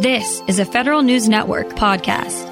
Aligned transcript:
This 0.00 0.42
is 0.46 0.58
a 0.58 0.66
Federal 0.66 1.00
News 1.00 1.26
Network 1.26 1.68
podcast. 1.68 2.44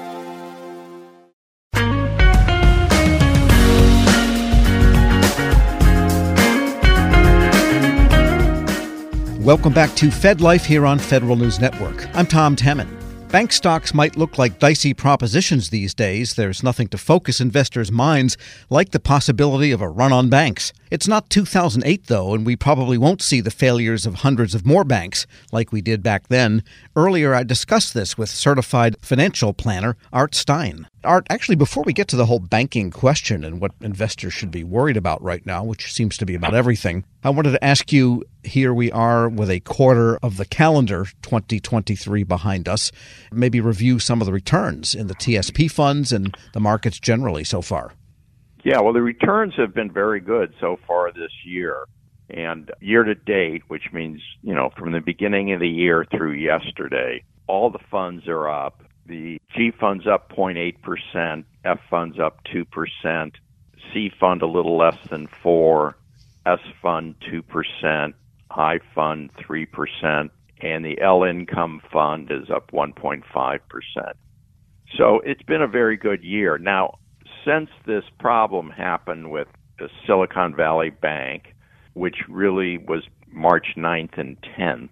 Welcome 9.41 9.73
back 9.73 9.93
to 9.97 10.09
Fed 10.09 10.41
Life 10.41 10.65
here 10.65 10.87
on 10.87 10.97
Federal 10.97 11.35
News 11.35 11.59
Network. 11.59 12.07
I'm 12.15 12.25
Tom 12.25 12.55
Temin. 12.55 12.89
Bank 13.29 13.51
stocks 13.51 13.93
might 13.93 14.17
look 14.17 14.39
like 14.39 14.57
dicey 14.57 14.95
propositions 14.95 15.69
these 15.69 15.93
days. 15.93 16.33
There's 16.33 16.63
nothing 16.63 16.87
to 16.87 16.97
focus 16.97 17.39
investors' 17.39 17.91
minds 17.91 18.37
like 18.71 18.89
the 18.89 18.99
possibility 18.99 19.71
of 19.71 19.81
a 19.81 19.89
run 19.89 20.11
on 20.11 20.29
banks. 20.29 20.73
It's 20.91 21.07
not 21.07 21.31
2008, 21.31 22.05
though, 22.07 22.35
and 22.35 22.45
we 22.45 22.55
probably 22.55 22.97
won't 22.97 23.21
see 23.21 23.41
the 23.41 23.49
failures 23.49 24.05
of 24.05 24.15
hundreds 24.15 24.53
of 24.53 24.65
more 24.65 24.83
banks 24.83 25.25
like 25.51 25.71
we 25.71 25.81
did 25.81 26.03
back 26.03 26.27
then. 26.27 26.63
Earlier, 26.95 27.33
I 27.33 27.41
discussed 27.41 27.95
this 27.95 28.19
with 28.19 28.29
certified 28.29 28.95
financial 29.01 29.51
planner 29.51 29.97
Art 30.13 30.35
Stein. 30.35 30.87
Art, 31.03 31.25
actually, 31.29 31.55
before 31.55 31.83
we 31.83 31.93
get 31.93 32.07
to 32.09 32.15
the 32.15 32.27
whole 32.27 32.39
banking 32.39 32.91
question 32.91 33.43
and 33.43 33.59
what 33.59 33.71
investors 33.81 34.33
should 34.33 34.51
be 34.51 34.63
worried 34.63 34.97
about 34.97 35.23
right 35.23 35.43
now, 35.45 35.63
which 35.63 35.91
seems 35.91 36.17
to 36.17 36.25
be 36.25 36.35
about 36.35 36.53
everything, 36.53 37.03
I 37.23 37.31
wanted 37.31 37.51
to 37.51 37.63
ask 37.63 37.91
you 37.91 38.23
here 38.43 38.73
we 38.73 38.91
are 38.91 39.27
with 39.27 39.49
a 39.49 39.61
quarter 39.61 40.17
of 40.17 40.37
the 40.37 40.45
calendar 40.45 41.05
2023 41.23 42.23
behind 42.23 42.69
us. 42.69 42.91
Maybe 43.31 43.59
review 43.59 43.97
some 43.97 44.21
of 44.21 44.27
the 44.27 44.33
returns 44.33 44.93
in 44.93 45.07
the 45.07 45.15
TSP 45.15 45.69
funds 45.71 46.11
and 46.11 46.35
the 46.53 46.59
markets 46.59 46.99
generally 46.99 47.43
so 47.43 47.63
far. 47.63 47.93
Yeah, 48.65 48.81
well, 48.81 48.93
the 48.93 49.01
returns 49.01 49.53
have 49.57 49.75
been 49.75 49.91
very 49.91 50.19
good 50.19 50.55
so 50.59 50.79
far 50.87 51.11
this 51.11 51.31
year. 51.45 51.85
And 52.31 52.71
year 52.81 53.03
to 53.03 53.13
date, 53.13 53.61
which 53.67 53.93
means, 53.93 54.19
you 54.41 54.55
know, 54.55 54.71
from 54.75 54.91
the 54.91 55.01
beginning 55.01 55.53
of 55.53 55.59
the 55.59 55.69
year 55.69 56.03
through 56.09 56.31
yesterday, 56.31 57.23
all 57.45 57.69
the 57.69 57.79
funds 57.91 58.27
are 58.27 58.49
up. 58.49 58.81
The 59.05 59.39
G 59.55 59.71
fund's 59.79 60.07
up 60.07 60.31
0.8%, 60.31 61.45
F 61.63 61.79
fund's 61.91 62.17
up 62.19 62.39
2%, 62.45 63.31
C 63.93 64.11
fund 64.19 64.41
a 64.41 64.47
little 64.47 64.75
less 64.79 64.97
than 65.11 65.27
4, 65.43 65.95
S 66.47 66.59
fund 66.81 67.13
2%, 67.31 68.13
I 68.49 68.79
fund 68.95 69.29
3%, 69.35 70.29
and 70.61 70.83
the 70.83 70.99
L 70.99 71.23
income 71.23 71.83
fund 71.93 72.31
is 72.31 72.49
up 72.49 72.71
1.5%. 72.71 73.59
So 74.97 75.19
it's 75.19 75.43
been 75.43 75.61
a 75.61 75.67
very 75.67 75.97
good 75.97 76.23
year. 76.23 76.57
Now, 76.57 76.97
since 77.45 77.69
this 77.85 78.03
problem 78.19 78.69
happened 78.69 79.31
with 79.31 79.47
the 79.79 79.89
Silicon 80.05 80.55
Valley 80.55 80.89
Bank, 80.89 81.55
which 81.93 82.17
really 82.27 82.77
was 82.77 83.03
March 83.31 83.67
9th 83.77 84.17
and 84.17 84.37
10th, 84.57 84.89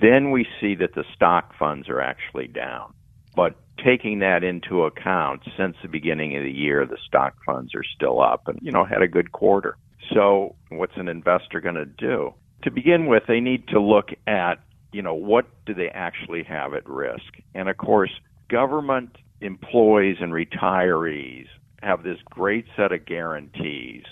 then 0.00 0.30
we 0.30 0.46
see 0.60 0.74
that 0.76 0.94
the 0.94 1.04
stock 1.14 1.52
funds 1.58 1.88
are 1.88 2.00
actually 2.00 2.46
down. 2.46 2.94
But 3.36 3.56
taking 3.84 4.20
that 4.20 4.44
into 4.44 4.84
account, 4.84 5.42
since 5.56 5.76
the 5.82 5.88
beginning 5.88 6.36
of 6.36 6.42
the 6.42 6.50
year, 6.50 6.86
the 6.86 6.98
stock 7.06 7.34
funds 7.44 7.74
are 7.74 7.84
still 7.84 8.22
up 8.22 8.46
and, 8.46 8.58
you 8.62 8.70
know, 8.70 8.84
had 8.84 9.02
a 9.02 9.08
good 9.08 9.32
quarter. 9.32 9.76
So 10.12 10.54
what's 10.70 10.96
an 10.96 11.08
investor 11.08 11.60
going 11.60 11.74
to 11.74 11.84
do? 11.84 12.34
To 12.62 12.70
begin 12.70 13.06
with, 13.06 13.24
they 13.26 13.40
need 13.40 13.68
to 13.68 13.80
look 13.80 14.10
at, 14.26 14.54
you 14.92 15.02
know, 15.02 15.14
what 15.14 15.46
do 15.66 15.74
they 15.74 15.88
actually 15.88 16.44
have 16.44 16.72
at 16.74 16.88
risk? 16.88 17.40
And 17.54 17.68
of 17.68 17.76
course, 17.76 18.12
government 18.48 19.16
employees 19.40 20.16
and 20.20 20.32
retirees 20.32 21.46
have 21.84 22.02
this 22.02 22.18
great 22.26 22.66
set 22.76 22.92
of 22.92 23.06
guarantees 23.06 24.04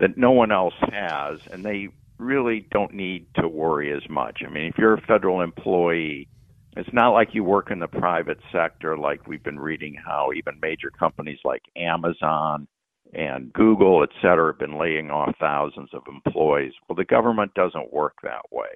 that 0.00 0.16
no 0.16 0.30
one 0.30 0.52
else 0.52 0.74
has, 0.92 1.38
and 1.50 1.64
they 1.64 1.88
really 2.18 2.66
don't 2.70 2.94
need 2.94 3.26
to 3.34 3.48
worry 3.48 3.92
as 3.92 4.08
much. 4.08 4.42
I 4.46 4.50
mean, 4.50 4.66
if 4.66 4.78
you're 4.78 4.94
a 4.94 5.00
federal 5.02 5.40
employee, 5.40 6.28
it's 6.76 6.92
not 6.92 7.10
like 7.10 7.34
you 7.34 7.42
work 7.42 7.70
in 7.70 7.80
the 7.80 7.88
private 7.88 8.38
sector, 8.52 8.96
like 8.96 9.26
we've 9.26 9.42
been 9.42 9.58
reading 9.58 9.94
how 9.94 10.30
even 10.32 10.58
major 10.60 10.90
companies 10.90 11.38
like 11.44 11.62
Amazon 11.76 12.68
and 13.14 13.52
Google, 13.52 14.02
et 14.02 14.10
cetera, 14.20 14.52
have 14.52 14.58
been 14.58 14.78
laying 14.78 15.10
off 15.10 15.34
thousands 15.40 15.90
of 15.92 16.02
employees. 16.06 16.72
Well, 16.88 16.96
the 16.96 17.04
government 17.04 17.54
doesn't 17.54 17.92
work 17.92 18.14
that 18.22 18.42
way. 18.52 18.68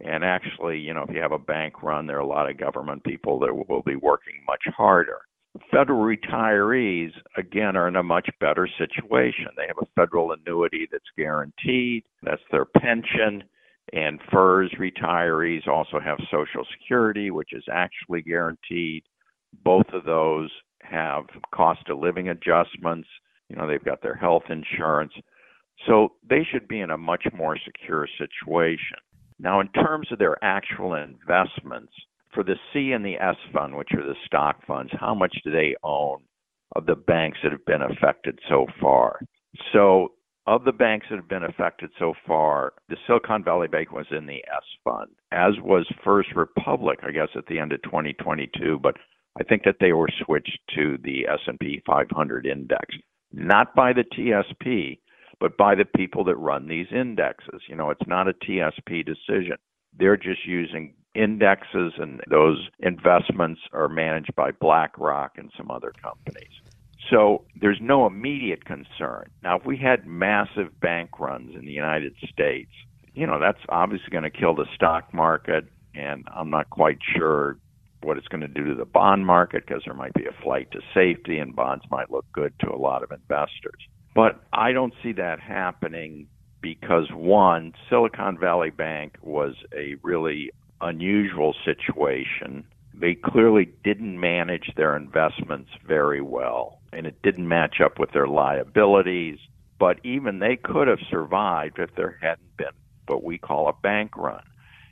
And 0.00 0.24
actually, 0.24 0.78
you 0.78 0.92
know, 0.92 1.04
if 1.08 1.14
you 1.14 1.22
have 1.22 1.32
a 1.32 1.38
bank 1.38 1.82
run, 1.82 2.06
there 2.06 2.16
are 2.16 2.20
a 2.20 2.26
lot 2.26 2.50
of 2.50 2.58
government 2.58 3.04
people 3.04 3.38
that 3.40 3.68
will 3.68 3.82
be 3.82 3.96
working 3.96 4.34
much 4.46 4.64
harder. 4.76 5.20
Federal 5.70 6.00
retirees, 6.00 7.12
again, 7.36 7.76
are 7.76 7.88
in 7.88 7.96
a 7.96 8.02
much 8.02 8.28
better 8.40 8.68
situation. 8.78 9.46
They 9.56 9.66
have 9.66 9.78
a 9.80 9.86
federal 9.94 10.32
annuity 10.32 10.88
that's 10.90 11.04
guaranteed, 11.16 12.04
that's 12.22 12.42
their 12.50 12.64
pension. 12.64 13.44
And 13.92 14.20
FERS 14.32 14.74
retirees 14.80 15.68
also 15.68 16.00
have 16.00 16.18
Social 16.30 16.66
Security, 16.72 17.30
which 17.30 17.52
is 17.52 17.64
actually 17.70 18.22
guaranteed. 18.22 19.04
Both 19.64 19.86
of 19.92 20.04
those 20.04 20.50
have 20.82 21.24
cost 21.54 21.88
of 21.88 21.98
living 21.98 22.28
adjustments. 22.28 23.08
You 23.48 23.56
know, 23.56 23.66
they've 23.68 23.84
got 23.84 24.02
their 24.02 24.16
health 24.16 24.44
insurance. 24.50 25.12
So 25.86 26.12
they 26.28 26.44
should 26.50 26.66
be 26.66 26.80
in 26.80 26.90
a 26.90 26.98
much 26.98 27.26
more 27.32 27.56
secure 27.64 28.08
situation. 28.18 28.98
Now, 29.38 29.60
in 29.60 29.68
terms 29.68 30.08
of 30.10 30.18
their 30.18 30.42
actual 30.42 30.94
investments, 30.94 31.92
for 32.36 32.44
the 32.44 32.56
C 32.72 32.92
and 32.92 33.04
the 33.04 33.16
S 33.16 33.36
fund, 33.52 33.74
which 33.74 33.88
are 33.94 34.04
the 34.04 34.14
stock 34.26 34.64
funds, 34.66 34.92
how 35.00 35.14
much 35.14 35.34
do 35.42 35.50
they 35.50 35.74
own 35.82 36.18
of 36.76 36.84
the 36.84 36.94
banks 36.94 37.38
that 37.42 37.50
have 37.50 37.64
been 37.64 37.82
affected 37.82 38.38
so 38.48 38.66
far? 38.80 39.20
So, 39.72 40.12
of 40.46 40.64
the 40.64 40.72
banks 40.72 41.06
that 41.10 41.16
have 41.16 41.28
been 41.28 41.42
affected 41.42 41.90
so 41.98 42.12
far, 42.24 42.74
the 42.88 42.96
Silicon 43.06 43.42
Valley 43.42 43.66
Bank 43.66 43.90
was 43.90 44.06
in 44.12 44.26
the 44.26 44.44
S 44.46 44.62
fund, 44.84 45.08
as 45.32 45.54
was 45.60 45.90
First 46.04 46.28
Republic, 46.36 47.00
I 47.02 47.10
guess, 47.10 47.30
at 47.34 47.46
the 47.46 47.58
end 47.58 47.72
of 47.72 47.82
2022. 47.82 48.78
But 48.80 48.96
I 49.40 49.42
think 49.42 49.64
that 49.64 49.76
they 49.80 49.92
were 49.92 50.08
switched 50.24 50.60
to 50.76 50.98
the 51.02 51.26
S&P 51.26 51.82
500 51.84 52.46
index, 52.46 52.94
not 53.32 53.74
by 53.74 53.92
the 53.92 54.04
TSP, 54.04 55.00
but 55.40 55.56
by 55.56 55.74
the 55.74 55.84
people 55.84 56.22
that 56.24 56.36
run 56.36 56.68
these 56.68 56.86
indexes. 56.94 57.62
You 57.68 57.74
know, 57.74 57.90
it's 57.90 58.06
not 58.06 58.28
a 58.28 58.34
TSP 58.34 59.04
decision. 59.04 59.56
They're 59.98 60.16
just 60.16 60.46
using 60.46 60.94
indexes, 61.16 61.94
and 61.98 62.20
those 62.28 62.68
investments 62.80 63.60
are 63.72 63.88
managed 63.88 64.34
by 64.34 64.50
BlackRock 64.50 65.38
and 65.38 65.50
some 65.56 65.70
other 65.70 65.92
companies. 66.02 66.50
So 67.10 67.44
there's 67.60 67.78
no 67.80 68.06
immediate 68.06 68.64
concern. 68.64 69.30
Now, 69.42 69.56
if 69.58 69.64
we 69.64 69.76
had 69.76 70.06
massive 70.06 70.78
bank 70.80 71.18
runs 71.20 71.54
in 71.54 71.64
the 71.64 71.72
United 71.72 72.14
States, 72.32 72.70
you 73.14 73.26
know, 73.26 73.38
that's 73.40 73.60
obviously 73.68 74.10
going 74.10 74.24
to 74.24 74.30
kill 74.30 74.54
the 74.54 74.66
stock 74.74 75.14
market, 75.14 75.64
and 75.94 76.24
I'm 76.34 76.50
not 76.50 76.68
quite 76.70 76.98
sure 77.16 77.56
what 78.02 78.18
it's 78.18 78.28
going 78.28 78.42
to 78.42 78.48
do 78.48 78.66
to 78.68 78.74
the 78.74 78.84
bond 78.84 79.26
market 79.26 79.64
because 79.66 79.82
there 79.84 79.94
might 79.94 80.14
be 80.14 80.26
a 80.26 80.42
flight 80.42 80.70
to 80.72 80.80
safety 80.94 81.38
and 81.38 81.56
bonds 81.56 81.84
might 81.90 82.10
look 82.10 82.26
good 82.32 82.52
to 82.60 82.70
a 82.70 82.76
lot 82.76 83.02
of 83.02 83.10
investors. 83.10 83.80
But 84.14 84.40
I 84.52 84.72
don't 84.72 84.94
see 85.02 85.12
that 85.12 85.40
happening 85.40 86.28
because 86.60 87.10
one, 87.12 87.72
Silicon 87.88 88.38
Valley 88.38 88.70
Bank 88.70 89.16
was 89.22 89.54
a 89.76 89.96
really 90.02 90.50
unusual 90.80 91.54
situation. 91.64 92.64
They 92.94 93.14
clearly 93.14 93.70
didn't 93.84 94.18
manage 94.18 94.72
their 94.76 94.96
investments 94.96 95.70
very 95.86 96.20
well, 96.20 96.80
and 96.92 97.06
it 97.06 97.20
didn't 97.22 97.48
match 97.48 97.80
up 97.84 97.98
with 97.98 98.12
their 98.12 98.26
liabilities. 98.26 99.38
But 99.78 100.00
even 100.04 100.38
they 100.38 100.56
could 100.56 100.88
have 100.88 101.00
survived 101.10 101.78
if 101.78 101.94
there 101.94 102.18
hadn't 102.22 102.56
been 102.56 102.68
what 103.06 103.22
we 103.22 103.38
call 103.38 103.68
a 103.68 103.72
bank 103.82 104.16
run. 104.16 104.42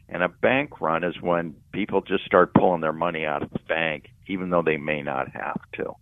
And 0.09 0.23
a 0.23 0.29
bank 0.29 0.81
run 0.81 1.03
is 1.03 1.21
when 1.21 1.57
people 1.73 2.03
just 2.03 2.25
start 2.25 2.55
pulling 2.55 2.83
their 2.83 2.93
money 2.93 3.25
out 3.25 3.43
of 3.43 3.51
the 3.51 3.59
bank, 3.61 4.11
even 4.27 4.51
though 4.51 4.63
they 4.63 4.77
may 4.77 5.03
not 5.03 5.31
have 5.33 5.61
to. 5.75 5.95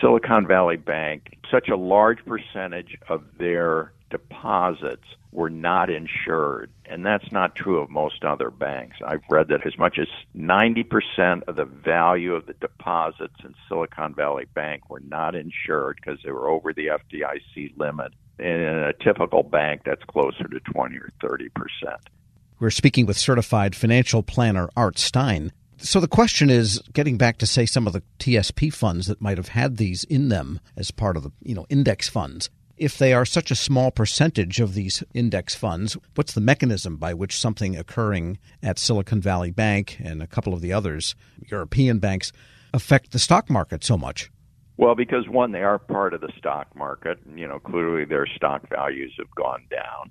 Silicon 0.00 0.46
Valley 0.46 0.76
Bank, 0.76 1.38
such 1.50 1.68
a 1.68 1.76
large 1.76 2.18
percentage 2.24 2.96
of 3.08 3.22
their 3.38 3.92
deposits 4.14 5.02
were 5.32 5.50
not 5.50 5.90
insured. 5.90 6.70
And 6.86 7.04
that's 7.04 7.32
not 7.32 7.56
true 7.56 7.80
of 7.80 7.90
most 7.90 8.22
other 8.22 8.48
banks. 8.48 8.96
I've 9.04 9.24
read 9.28 9.48
that 9.48 9.66
as 9.66 9.76
much 9.76 9.98
as 9.98 10.06
90% 10.36 11.42
of 11.48 11.56
the 11.56 11.64
value 11.64 12.32
of 12.34 12.46
the 12.46 12.52
deposits 12.52 13.34
in 13.42 13.54
Silicon 13.68 14.14
Valley 14.14 14.46
Bank 14.54 14.88
were 14.88 15.00
not 15.00 15.34
insured 15.34 15.98
because 16.00 16.20
they 16.24 16.30
were 16.30 16.48
over 16.48 16.72
the 16.72 16.86
FDIC 16.86 17.76
limit. 17.76 18.12
And 18.38 18.62
in 18.62 18.78
a 18.78 18.92
typical 18.92 19.42
bank, 19.42 19.82
that's 19.84 20.04
closer 20.04 20.44
to 20.44 20.60
20 20.60 20.96
or 20.96 21.10
30%. 21.20 21.48
We're 22.60 22.70
speaking 22.70 23.04
with 23.04 23.18
certified 23.18 23.74
financial 23.74 24.22
planner 24.22 24.70
Art 24.76 24.98
Stein. 24.98 25.50
So 25.78 25.98
the 25.98 26.06
question 26.06 26.48
is 26.48 26.80
getting 26.92 27.18
back 27.18 27.38
to 27.38 27.46
say 27.46 27.66
some 27.66 27.88
of 27.88 27.92
the 27.92 28.04
TSP 28.20 28.72
funds 28.72 29.08
that 29.08 29.20
might 29.20 29.38
have 29.38 29.48
had 29.48 29.78
these 29.78 30.04
in 30.04 30.28
them 30.28 30.60
as 30.76 30.92
part 30.92 31.16
of 31.16 31.24
the, 31.24 31.32
you 31.42 31.56
know, 31.56 31.66
index 31.68 32.08
funds 32.08 32.50
if 32.76 32.98
they 32.98 33.12
are 33.12 33.24
such 33.24 33.50
a 33.50 33.56
small 33.56 33.90
percentage 33.90 34.60
of 34.60 34.74
these 34.74 35.02
index 35.14 35.54
funds, 35.54 35.96
what's 36.14 36.32
the 36.32 36.40
mechanism 36.40 36.96
by 36.96 37.14
which 37.14 37.38
something 37.38 37.76
occurring 37.76 38.38
at 38.62 38.78
Silicon 38.78 39.20
Valley 39.20 39.50
Bank 39.50 39.98
and 40.02 40.22
a 40.22 40.26
couple 40.26 40.54
of 40.54 40.60
the 40.60 40.72
others, 40.72 41.14
European 41.50 41.98
banks, 41.98 42.32
affect 42.72 43.12
the 43.12 43.18
stock 43.18 43.48
market 43.48 43.84
so 43.84 43.96
much? 43.96 44.30
Well, 44.76 44.96
because 44.96 45.28
one, 45.28 45.52
they 45.52 45.62
are 45.62 45.78
part 45.78 46.14
of 46.14 46.20
the 46.20 46.32
stock 46.36 46.74
market. 46.74 47.18
You 47.34 47.46
know, 47.46 47.60
clearly 47.60 48.04
their 48.04 48.26
stock 48.26 48.68
values 48.68 49.14
have 49.18 49.32
gone 49.36 49.64
down. 49.70 50.10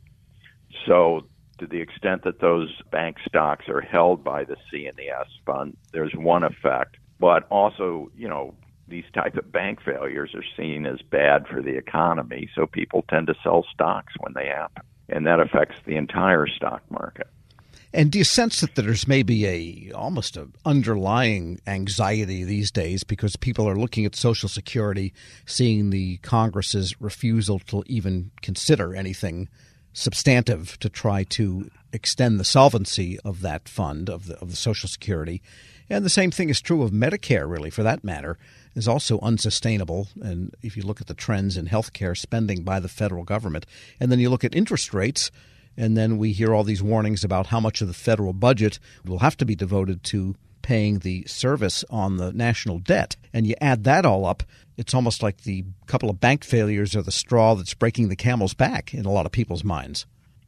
So 0.87 1.27
to 1.59 1.67
the 1.67 1.81
extent 1.81 2.23
that 2.23 2.39
those 2.39 2.69
bank 2.91 3.17
stocks 3.27 3.67
are 3.67 3.81
held 3.81 4.23
by 4.23 4.45
the 4.45 4.55
C 4.71 4.85
and 4.85 4.97
the 4.97 5.09
S 5.09 5.27
fund, 5.45 5.75
there's 5.91 6.13
one 6.15 6.43
effect. 6.43 6.95
But 7.19 7.45
also, 7.49 8.09
you 8.15 8.27
know, 8.27 8.55
these 8.87 9.05
type 9.13 9.35
of 9.35 9.51
bank 9.51 9.79
failures 9.83 10.31
are 10.35 10.43
seen 10.57 10.85
as 10.85 11.01
bad 11.01 11.47
for 11.47 11.61
the 11.61 11.77
economy, 11.77 12.49
so 12.55 12.67
people 12.67 13.03
tend 13.09 13.27
to 13.27 13.35
sell 13.43 13.65
stocks 13.73 14.13
when 14.19 14.33
they 14.33 14.47
happen, 14.47 14.83
and 15.09 15.25
that 15.25 15.39
affects 15.39 15.75
the 15.85 15.95
entire 15.95 16.47
stock 16.47 16.81
market. 16.89 17.27
And 17.95 18.11
do 18.11 18.17
you 18.17 18.23
sense 18.23 18.61
that 18.61 18.73
there's 18.73 19.07
maybe 19.07 19.45
a 19.45 19.91
almost 19.93 20.35
an 20.35 20.53
underlying 20.65 21.61
anxiety 21.67 22.43
these 22.43 22.71
days 22.71 23.03
because 23.03 23.35
people 23.35 23.69
are 23.69 23.77
looking 23.77 24.03
at 24.03 24.15
Social 24.15 24.49
Security, 24.49 25.13
seeing 25.45 25.91
the 25.91 26.17
Congress's 26.17 26.99
refusal 26.99 27.59
to 27.59 27.83
even 27.85 28.31
consider 28.41 28.95
anything 28.95 29.47
substantive 29.93 30.79
to 30.79 30.89
try 30.89 31.23
to 31.23 31.69
extend 31.91 32.39
the 32.39 32.43
solvency 32.43 33.19
of 33.23 33.41
that 33.41 33.69
fund 33.69 34.09
of 34.09 34.25
the 34.25 34.39
of 34.39 34.49
the 34.49 34.55
Social 34.57 34.89
Security, 34.89 35.43
and 35.89 36.03
the 36.03 36.09
same 36.09 36.31
thing 36.31 36.49
is 36.49 36.61
true 36.61 36.81
of 36.81 36.91
Medicare, 36.91 37.49
really, 37.49 37.69
for 37.69 37.83
that 37.83 38.03
matter, 38.03 38.37
is 38.75 38.87
also 38.87 39.19
unsustainable. 39.19 40.07
And 40.21 40.55
if 40.61 40.75
you 40.77 40.83
look 40.83 41.01
at 41.01 41.07
the 41.07 41.13
trends 41.13 41.57
in 41.57 41.67
healthcare 41.67 42.17
spending 42.17 42.63
by 42.63 42.79
the 42.79 42.87
federal 42.87 43.23
government, 43.23 43.65
and 43.99 44.11
then 44.11 44.19
you 44.19 44.29
look 44.29 44.43
at 44.43 44.55
interest 44.55 44.93
rates 44.93 45.31
and 45.75 45.97
then 45.97 46.17
we 46.17 46.33
hear 46.33 46.53
all 46.53 46.63
these 46.63 46.83
warnings 46.83 47.23
about 47.23 47.47
how 47.47 47.59
much 47.59 47.81
of 47.81 47.87
the 47.87 47.93
federal 47.93 48.33
budget 48.33 48.79
will 49.05 49.19
have 49.19 49.37
to 49.37 49.45
be 49.45 49.55
devoted 49.55 50.03
to 50.03 50.35
paying 50.61 50.99
the 50.99 51.25
service 51.25 51.83
on 51.89 52.17
the 52.17 52.31
national 52.31 52.79
debt. 52.79 53.15
And 53.33 53.45
you 53.45 53.55
add 53.59 53.83
that 53.83 54.05
all 54.05 54.25
up, 54.25 54.43
it's 54.77 54.93
almost 54.93 55.21
like 55.21 55.41
the 55.41 55.65
couple 55.87 56.09
of 56.09 56.19
bank 56.19 56.43
failures 56.43 56.95
are 56.95 57.01
the 57.01 57.11
straw 57.11 57.55
that's 57.55 57.73
breaking 57.73 58.09
the 58.09 58.15
camel's 58.15 58.53
back 58.53 58.93
in 58.93 59.05
a 59.05 59.11
lot 59.11 59.25
of 59.25 59.31
people's 59.31 59.63
minds. 59.63 60.05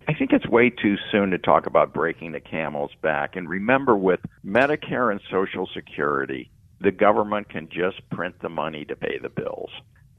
I 0.07 0.13
think 0.13 0.31
it's 0.31 0.47
way 0.47 0.69
too 0.69 0.95
soon 1.11 1.31
to 1.31 1.39
talk 1.39 1.65
about 1.65 1.93
breaking 1.93 2.31
the 2.31 2.39
camel's 2.39 2.91
back. 3.01 3.35
And 3.35 3.49
remember, 3.49 3.97
with 3.97 4.19
Medicare 4.45 5.11
and 5.11 5.19
Social 5.31 5.67
Security, 5.73 6.51
the 6.79 6.91
government 6.91 7.49
can 7.49 7.69
just 7.69 8.07
print 8.09 8.35
the 8.41 8.49
money 8.49 8.85
to 8.85 8.95
pay 8.95 9.17
the 9.17 9.29
bills. 9.29 9.71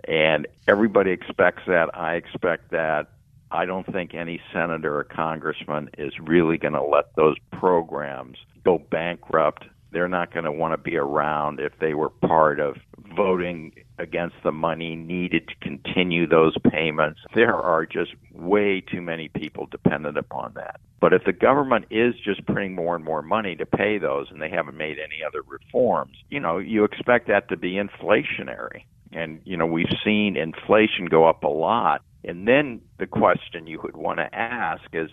And 0.08 0.46
everybody 0.68 1.10
expects 1.10 1.62
that. 1.66 1.90
I 1.94 2.14
expect 2.14 2.70
that. 2.70 3.08
I 3.50 3.64
don't 3.64 3.90
think 3.90 4.14
any 4.14 4.40
senator 4.52 4.98
or 4.98 5.04
congressman 5.04 5.90
is 5.98 6.18
really 6.20 6.58
going 6.58 6.74
to 6.74 6.82
let 6.82 7.14
those 7.14 7.36
programs 7.52 8.38
go 8.64 8.78
bankrupt. 8.78 9.64
They're 9.96 10.08
not 10.08 10.30
going 10.30 10.44
to 10.44 10.52
want 10.52 10.74
to 10.74 10.76
be 10.76 10.98
around 10.98 11.58
if 11.58 11.72
they 11.78 11.94
were 11.94 12.10
part 12.10 12.60
of 12.60 12.76
voting 13.16 13.72
against 13.98 14.36
the 14.44 14.52
money 14.52 14.94
needed 14.94 15.48
to 15.48 15.54
continue 15.62 16.26
those 16.26 16.54
payments. 16.70 17.20
There 17.34 17.54
are 17.54 17.86
just 17.86 18.10
way 18.30 18.82
too 18.82 19.00
many 19.00 19.28
people 19.28 19.64
dependent 19.64 20.18
upon 20.18 20.52
that. 20.56 20.80
But 21.00 21.14
if 21.14 21.24
the 21.24 21.32
government 21.32 21.86
is 21.90 22.14
just 22.22 22.44
printing 22.44 22.74
more 22.74 22.94
and 22.94 23.06
more 23.06 23.22
money 23.22 23.56
to 23.56 23.64
pay 23.64 23.96
those 23.96 24.26
and 24.30 24.42
they 24.42 24.50
haven't 24.50 24.76
made 24.76 24.98
any 24.98 25.24
other 25.26 25.40
reforms, 25.46 26.18
you 26.28 26.40
know, 26.40 26.58
you 26.58 26.84
expect 26.84 27.28
that 27.28 27.48
to 27.48 27.56
be 27.56 27.80
inflationary. 27.80 28.84
And, 29.12 29.40
you 29.46 29.56
know, 29.56 29.64
we've 29.64 29.86
seen 30.04 30.36
inflation 30.36 31.06
go 31.06 31.26
up 31.26 31.42
a 31.42 31.48
lot 31.48 32.02
and 32.22 32.46
then 32.46 32.82
the 32.98 33.06
question 33.06 33.66
you 33.66 33.80
would 33.82 33.96
want 33.96 34.18
to 34.18 34.34
ask 34.34 34.84
is, 34.92 35.08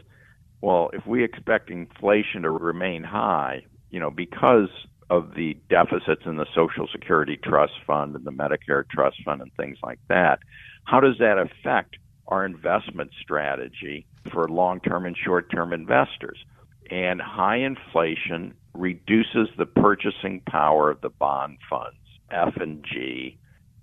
well, 0.60 0.90
if 0.92 1.08
we 1.08 1.24
expect 1.24 1.70
inflation 1.70 2.42
to 2.42 2.52
remain 2.52 3.04
high, 3.04 3.64
you 3.94 4.00
know, 4.00 4.10
because 4.10 4.70
of 5.12 5.36
the 5.36 5.56
deficits 5.70 6.24
in 6.26 6.38
the 6.38 6.48
Social 6.56 6.88
Security 6.92 7.38
Trust 7.38 7.74
Fund 7.86 8.16
and 8.16 8.26
the 8.26 8.32
Medicare 8.32 8.84
Trust 8.90 9.18
Fund 9.24 9.40
and 9.40 9.52
things 9.54 9.78
like 9.84 10.00
that, 10.10 10.40
how 10.86 11.00
does 11.00 11.20
that 11.20 11.38
affect 11.38 11.98
our 12.28 12.44
investment 12.44 13.12
strategy 13.22 14.08
for 14.32 14.50
long 14.50 14.80
term 14.80 15.06
and 15.06 15.16
short 15.16 15.52
term 15.52 15.74
investors? 15.74 16.44
And 16.90 17.22
high 17.22 17.58
inflation 17.58 18.56
reduces 18.74 19.50
the 19.60 19.68
purchasing 19.68 20.42
power 20.50 20.90
of 20.90 21.02
the 21.02 21.10
bond 21.10 21.60
funds, 21.70 21.98
F 22.32 22.56
and 22.60 22.84
G, 22.84 23.38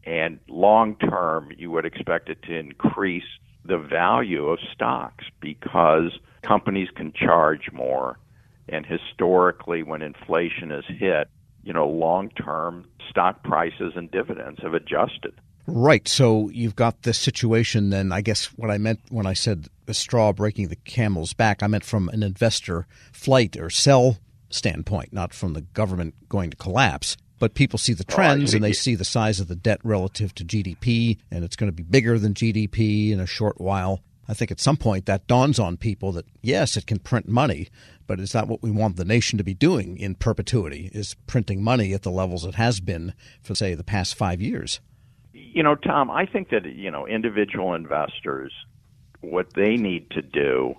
and 0.04 0.40
long 0.48 0.96
term, 0.96 1.52
you 1.56 1.70
would 1.70 1.86
expect 1.86 2.28
it 2.28 2.42
to 2.48 2.58
increase 2.58 3.22
the 3.64 3.78
value 3.78 4.46
of 4.46 4.58
stocks 4.74 5.24
because 5.40 6.18
companies 6.42 6.88
can 6.96 7.12
charge 7.12 7.70
more. 7.72 8.18
And 8.68 8.86
historically, 8.86 9.82
when 9.82 10.02
inflation 10.02 10.70
is 10.70 10.84
hit, 10.86 11.28
you 11.62 11.72
know, 11.72 11.88
long 11.88 12.30
term 12.30 12.86
stock 13.08 13.42
prices 13.42 13.92
and 13.96 14.10
dividends 14.10 14.60
have 14.62 14.74
adjusted. 14.74 15.34
Right. 15.66 16.06
So 16.08 16.48
you've 16.50 16.76
got 16.76 17.02
this 17.02 17.18
situation 17.18 17.90
then. 17.90 18.12
I 18.12 18.20
guess 18.22 18.46
what 18.56 18.70
I 18.70 18.78
meant 18.78 19.00
when 19.10 19.26
I 19.26 19.34
said 19.34 19.68
the 19.86 19.94
straw 19.94 20.32
breaking 20.32 20.68
the 20.68 20.76
camel's 20.76 21.32
back, 21.32 21.62
I 21.62 21.66
meant 21.66 21.84
from 21.84 22.08
an 22.10 22.22
investor 22.22 22.86
flight 23.12 23.56
or 23.56 23.70
sell 23.70 24.18
standpoint, 24.48 25.12
not 25.12 25.32
from 25.32 25.52
the 25.52 25.60
government 25.60 26.14
going 26.28 26.50
to 26.50 26.56
collapse 26.56 27.16
but 27.40 27.54
people 27.54 27.78
see 27.78 27.94
the 27.94 28.04
trends 28.04 28.54
and 28.54 28.62
they 28.62 28.74
see 28.74 28.94
the 28.94 29.04
size 29.04 29.40
of 29.40 29.48
the 29.48 29.56
debt 29.56 29.80
relative 29.82 30.32
to 30.36 30.44
GDP, 30.44 31.18
and 31.30 31.42
it's 31.42 31.56
going 31.56 31.72
to 31.72 31.74
be 31.74 31.82
bigger 31.82 32.18
than 32.18 32.34
GDP 32.34 33.10
in 33.10 33.18
a 33.18 33.26
short 33.26 33.58
while. 33.60 34.00
I 34.30 34.32
think 34.32 34.52
at 34.52 34.60
some 34.60 34.76
point 34.76 35.06
that 35.06 35.26
dawns 35.26 35.58
on 35.58 35.76
people 35.76 36.12
that 36.12 36.24
yes, 36.40 36.76
it 36.76 36.86
can 36.86 37.00
print 37.00 37.26
money, 37.26 37.66
but 38.06 38.20
is 38.20 38.30
that 38.30 38.46
what 38.46 38.62
we 38.62 38.70
want 38.70 38.94
the 38.94 39.04
nation 39.04 39.38
to 39.38 39.44
be 39.44 39.54
doing 39.54 39.96
in 39.96 40.14
perpetuity? 40.14 40.88
Is 40.94 41.16
printing 41.26 41.64
money 41.64 41.92
at 41.94 42.02
the 42.02 42.12
levels 42.12 42.44
it 42.44 42.54
has 42.54 42.78
been 42.78 43.12
for 43.42 43.56
say 43.56 43.74
the 43.74 43.82
past 43.82 44.14
five 44.14 44.40
years? 44.40 44.78
You 45.32 45.64
know, 45.64 45.74
Tom, 45.74 46.12
I 46.12 46.26
think 46.26 46.50
that 46.50 46.64
you 46.64 46.92
know 46.92 47.08
individual 47.08 47.74
investors, 47.74 48.52
what 49.20 49.48
they 49.54 49.74
need 49.74 50.08
to 50.12 50.22
do 50.22 50.74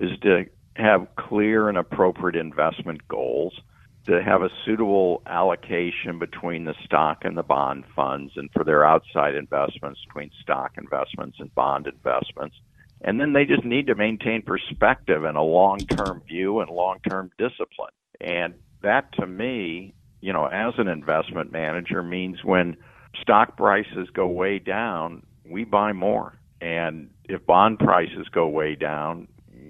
is 0.00 0.18
to 0.22 0.46
have 0.74 1.06
clear 1.14 1.68
and 1.68 1.78
appropriate 1.78 2.34
investment 2.34 3.06
goals 3.06 3.60
to 4.06 4.20
have 4.20 4.42
a 4.42 4.50
suitable 4.64 5.22
allocation 5.26 6.18
between 6.18 6.64
the 6.64 6.74
stock 6.84 7.18
and 7.24 7.36
the 7.36 7.42
bond 7.44 7.84
funds 7.94 8.32
and 8.34 8.50
for 8.52 8.64
their 8.64 8.84
outside 8.84 9.36
investments 9.36 10.00
between 10.08 10.32
stock 10.42 10.72
investments 10.78 11.36
and 11.38 11.54
bond 11.54 11.86
investments. 11.86 12.56
And 13.00 13.20
then 13.20 13.32
they 13.32 13.44
just 13.44 13.64
need 13.64 13.86
to 13.86 13.94
maintain 13.94 14.42
perspective 14.42 15.24
and 15.24 15.36
a 15.36 15.42
long 15.42 15.78
term 15.78 16.22
view 16.26 16.60
and 16.60 16.70
long 16.70 16.98
term 17.08 17.30
discipline. 17.38 17.92
And 18.20 18.54
that 18.82 19.12
to 19.14 19.26
me, 19.26 19.94
you 20.20 20.32
know, 20.32 20.46
as 20.46 20.74
an 20.78 20.88
investment 20.88 21.52
manager 21.52 22.02
means 22.02 22.38
when 22.42 22.76
stock 23.20 23.56
prices 23.56 24.08
go 24.12 24.26
way 24.26 24.58
down, 24.58 25.22
we 25.48 25.64
buy 25.64 25.92
more. 25.92 26.38
And 26.60 27.10
if 27.24 27.46
bond 27.46 27.78
prices 27.78 28.26
go 28.32 28.48
way 28.48 28.74
down, 28.74 29.28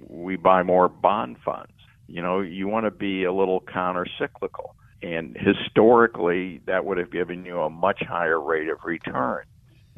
we 0.08 0.36
buy 0.36 0.62
more 0.62 0.88
bond 0.88 1.36
funds. 1.44 1.72
You 2.06 2.22
know, 2.22 2.40
you 2.40 2.66
want 2.68 2.86
to 2.86 2.90
be 2.90 3.24
a 3.24 3.32
little 3.32 3.60
counter 3.60 4.06
cyclical. 4.18 4.74
And 5.02 5.36
historically, 5.38 6.60
that 6.66 6.84
would 6.84 6.98
have 6.98 7.12
given 7.12 7.44
you 7.44 7.60
a 7.60 7.70
much 7.70 8.02
higher 8.02 8.40
rate 8.40 8.68
of 8.68 8.78
return. 8.84 9.44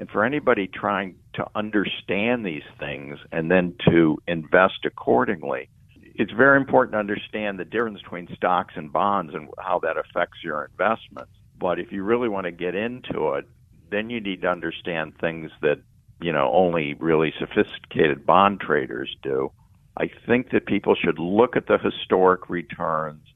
And 0.00 0.09
for 0.09 0.25
anybody 0.25 0.66
trying 0.66 1.16
to 1.35 1.47
understand 1.54 2.47
these 2.47 2.64
things 2.78 3.19
and 3.30 3.50
then 3.50 3.75
to 3.87 4.16
invest 4.26 4.87
accordingly, 4.87 5.69
it's 6.14 6.33
very 6.33 6.57
important 6.57 6.95
to 6.95 6.99
understand 6.99 7.59
the 7.59 7.66
difference 7.66 8.00
between 8.00 8.35
stocks 8.35 8.73
and 8.78 8.90
bonds 8.90 9.35
and 9.35 9.50
how 9.59 9.80
that 9.80 9.99
affects 9.99 10.38
your 10.42 10.64
investments. 10.64 11.33
But 11.59 11.78
if 11.78 11.92
you 11.92 12.02
really 12.02 12.30
want 12.30 12.47
to 12.47 12.50
get 12.50 12.75
into 12.75 13.35
it, 13.35 13.47
then 13.90 14.09
you 14.09 14.23
need 14.23 14.40
to 14.40 14.49
understand 14.49 15.19
things 15.19 15.50
that, 15.61 15.80
you 16.19 16.33
know, 16.33 16.50
only 16.50 16.95
really 16.95 17.35
sophisticated 17.38 18.25
bond 18.25 18.61
traders 18.61 19.14
do. 19.23 19.52
I 19.99 20.09
think 20.26 20.52
that 20.52 20.64
people 20.64 20.95
should 20.95 21.19
look 21.19 21.57
at 21.57 21.66
the 21.66 21.76
historic 21.76 22.49
returns. 22.49 23.26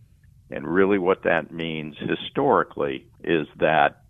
And 0.51 0.67
really, 0.67 0.99
what 0.99 1.25
that 1.25 1.53
means 1.53 1.97
historically 1.99 3.07
is 3.23 3.49
that 3.57 4.04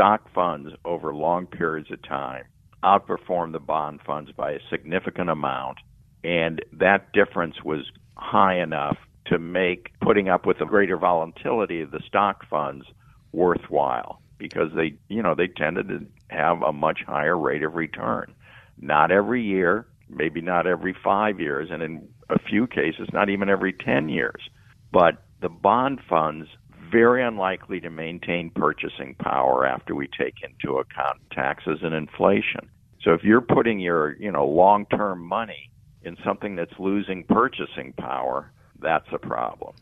stock 0.00 0.32
funds 0.32 0.70
over 0.86 1.14
long 1.14 1.46
periods 1.46 1.90
of 1.90 2.02
time 2.02 2.44
outperform 2.82 3.52
the 3.52 3.60
bond 3.60 4.00
funds 4.06 4.32
by 4.32 4.52
a 4.52 4.58
significant 4.70 5.28
amount. 5.28 5.76
And 6.24 6.64
that 6.72 7.12
difference 7.12 7.56
was 7.62 7.80
high 8.16 8.62
enough 8.62 8.96
to 9.26 9.38
make 9.38 9.90
putting 10.00 10.30
up 10.30 10.46
with 10.46 10.58
the 10.58 10.64
greater 10.64 10.96
volatility 10.96 11.82
of 11.82 11.90
the 11.90 12.00
stock 12.06 12.48
funds 12.48 12.86
worthwhile 13.32 14.22
because 14.38 14.72
they, 14.74 14.94
you 15.08 15.22
know, 15.22 15.34
they 15.34 15.48
tended 15.48 15.88
to 15.88 16.06
have 16.28 16.62
a 16.62 16.72
much 16.72 17.00
higher 17.06 17.36
rate 17.36 17.62
of 17.62 17.74
return. 17.74 18.32
Not 18.80 19.10
every 19.10 19.42
year, 19.42 19.86
maybe 20.08 20.40
not 20.40 20.66
every 20.66 20.96
five 21.04 21.40
years, 21.40 21.68
and 21.70 21.82
in 21.82 22.08
a 22.30 22.38
few 22.38 22.66
cases, 22.66 23.06
not 23.12 23.28
even 23.28 23.50
every 23.50 23.74
10 23.74 24.08
years. 24.08 24.48
But 24.90 25.22
the 25.42 25.50
bond 25.50 26.00
funds, 26.08 26.48
very 26.90 27.24
unlikely 27.24 27.80
to 27.80 27.90
maintain 27.90 28.50
purchasing 28.50 29.14
power 29.14 29.66
after 29.66 29.94
we 29.94 30.08
take 30.08 30.34
into 30.42 30.78
account 30.78 31.18
taxes 31.32 31.80
and 31.82 31.94
inflation. 31.94 32.68
So 33.02 33.12
if 33.12 33.22
you're 33.22 33.40
putting 33.40 33.80
your, 33.80 34.16
you 34.16 34.30
know, 34.30 34.46
long-term 34.46 35.24
money 35.24 35.70
in 36.02 36.16
something 36.24 36.56
that's 36.56 36.72
losing 36.78 37.24
purchasing 37.24 37.92
power, 37.94 38.50
that's 38.80 39.06
a 39.12 39.18
problem. 39.18 39.74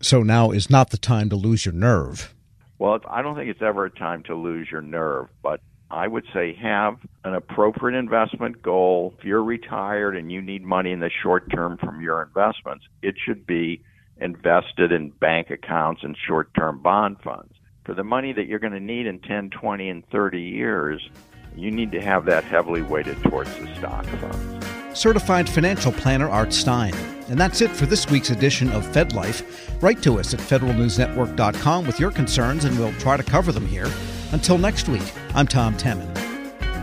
So 0.00 0.22
now 0.22 0.50
is 0.50 0.68
not 0.68 0.90
the 0.90 0.98
time 0.98 1.30
to 1.30 1.36
lose 1.36 1.64
your 1.64 1.74
nerve. 1.74 2.34
Well, 2.78 3.00
I 3.08 3.22
don't 3.22 3.34
think 3.34 3.48
it's 3.48 3.62
ever 3.62 3.86
a 3.86 3.90
time 3.90 4.22
to 4.24 4.34
lose 4.34 4.68
your 4.70 4.82
nerve, 4.82 5.28
but 5.42 5.60
I 5.90 6.06
would 6.06 6.24
say 6.34 6.54
have 6.54 6.98
an 7.24 7.34
appropriate 7.34 7.98
investment 7.98 8.60
goal. 8.60 9.14
If 9.18 9.24
you're 9.24 9.42
retired 9.42 10.16
and 10.16 10.30
you 10.30 10.42
need 10.42 10.62
money 10.62 10.92
in 10.92 11.00
the 11.00 11.10
short 11.22 11.50
term 11.50 11.78
from 11.78 12.02
your 12.02 12.22
investments, 12.22 12.84
it 13.02 13.14
should 13.24 13.46
be 13.46 13.82
invested 14.20 14.92
in 14.92 15.10
bank 15.10 15.50
accounts 15.50 16.02
and 16.02 16.16
short 16.26 16.52
term 16.54 16.80
bond 16.80 17.16
funds. 17.22 17.52
For 17.84 17.94
the 17.94 18.04
money 18.04 18.32
that 18.32 18.46
you're 18.46 18.58
going 18.58 18.72
to 18.72 18.80
need 18.80 19.06
in 19.06 19.20
10, 19.20 19.50
20, 19.50 19.88
and 19.88 20.08
30 20.10 20.40
years, 20.40 21.08
you 21.54 21.70
need 21.70 21.92
to 21.92 22.00
have 22.00 22.24
that 22.26 22.44
heavily 22.44 22.82
weighted 22.82 23.22
towards 23.22 23.54
the 23.56 23.72
stock 23.76 24.04
funds. 24.04 24.66
Certified 24.92 25.48
financial 25.48 25.92
planner 25.92 26.28
Art 26.28 26.52
Stein. 26.52 26.94
And 27.28 27.38
that's 27.38 27.60
it 27.60 27.70
for 27.70 27.86
this 27.86 28.08
week's 28.08 28.30
edition 28.30 28.70
of 28.70 28.86
Fed 28.92 29.12
Life. 29.12 29.82
Write 29.82 30.02
to 30.02 30.18
us 30.18 30.32
at 30.32 30.40
federalnewsnetwork.com 30.40 31.86
with 31.86 32.00
your 32.00 32.10
concerns, 32.10 32.64
and 32.64 32.78
we'll 32.78 32.92
try 32.94 33.16
to 33.16 33.22
cover 33.22 33.52
them 33.52 33.66
here. 33.66 33.90
Until 34.32 34.58
next 34.58 34.88
week, 34.88 35.12
I'm 35.34 35.46
Tom 35.46 35.76
Temin. 35.76 36.12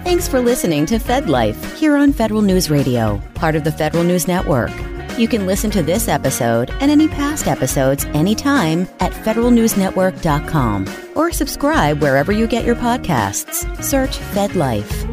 Thanks 0.03 0.27
for 0.27 0.41
listening 0.41 0.85
to 0.87 0.99
Fed 0.99 1.29
Life 1.29 1.77
here 1.77 1.95
on 1.95 2.11
Federal 2.11 2.41
News 2.41 2.69
Radio, 2.69 3.21
part 3.35 3.55
of 3.55 3.63
the 3.63 3.71
Federal 3.71 4.03
News 4.03 4.27
Network. 4.27 4.71
You 5.17 5.27
can 5.27 5.45
listen 5.45 5.69
to 5.71 5.83
this 5.83 6.07
episode 6.07 6.71
and 6.81 6.89
any 6.89 7.07
past 7.07 7.45
episodes 7.45 8.05
anytime 8.05 8.87
at 8.99 9.11
federalnewsnetwork.com 9.11 10.87
or 11.15 11.31
subscribe 11.31 12.01
wherever 12.01 12.31
you 12.31 12.47
get 12.47 12.65
your 12.65 12.75
podcasts. 12.75 13.83
Search 13.83 14.17
Fed 14.17 14.55
Life. 14.55 15.05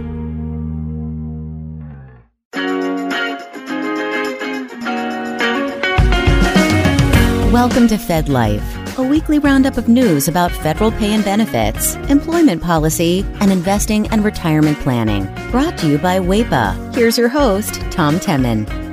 Welcome 7.52 7.86
to 7.88 7.98
Fed 7.98 8.30
Life, 8.30 8.98
a 8.98 9.02
weekly 9.02 9.38
roundup 9.38 9.76
of 9.76 9.86
news 9.86 10.28
about 10.28 10.50
federal 10.50 10.92
pay 10.92 11.12
and 11.12 11.22
benefits, 11.22 11.96
employment 12.08 12.62
policy, 12.62 13.22
and 13.40 13.52
investing 13.52 14.08
and 14.08 14.24
retirement 14.24 14.78
planning. 14.78 15.26
Brought 15.50 15.76
to 15.78 15.88
you 15.88 15.98
by 15.98 16.20
WEPA. 16.20 16.94
Here's 16.94 17.18
your 17.18 17.28
host, 17.28 17.74
Tom 17.90 18.16
Temin. 18.16 18.89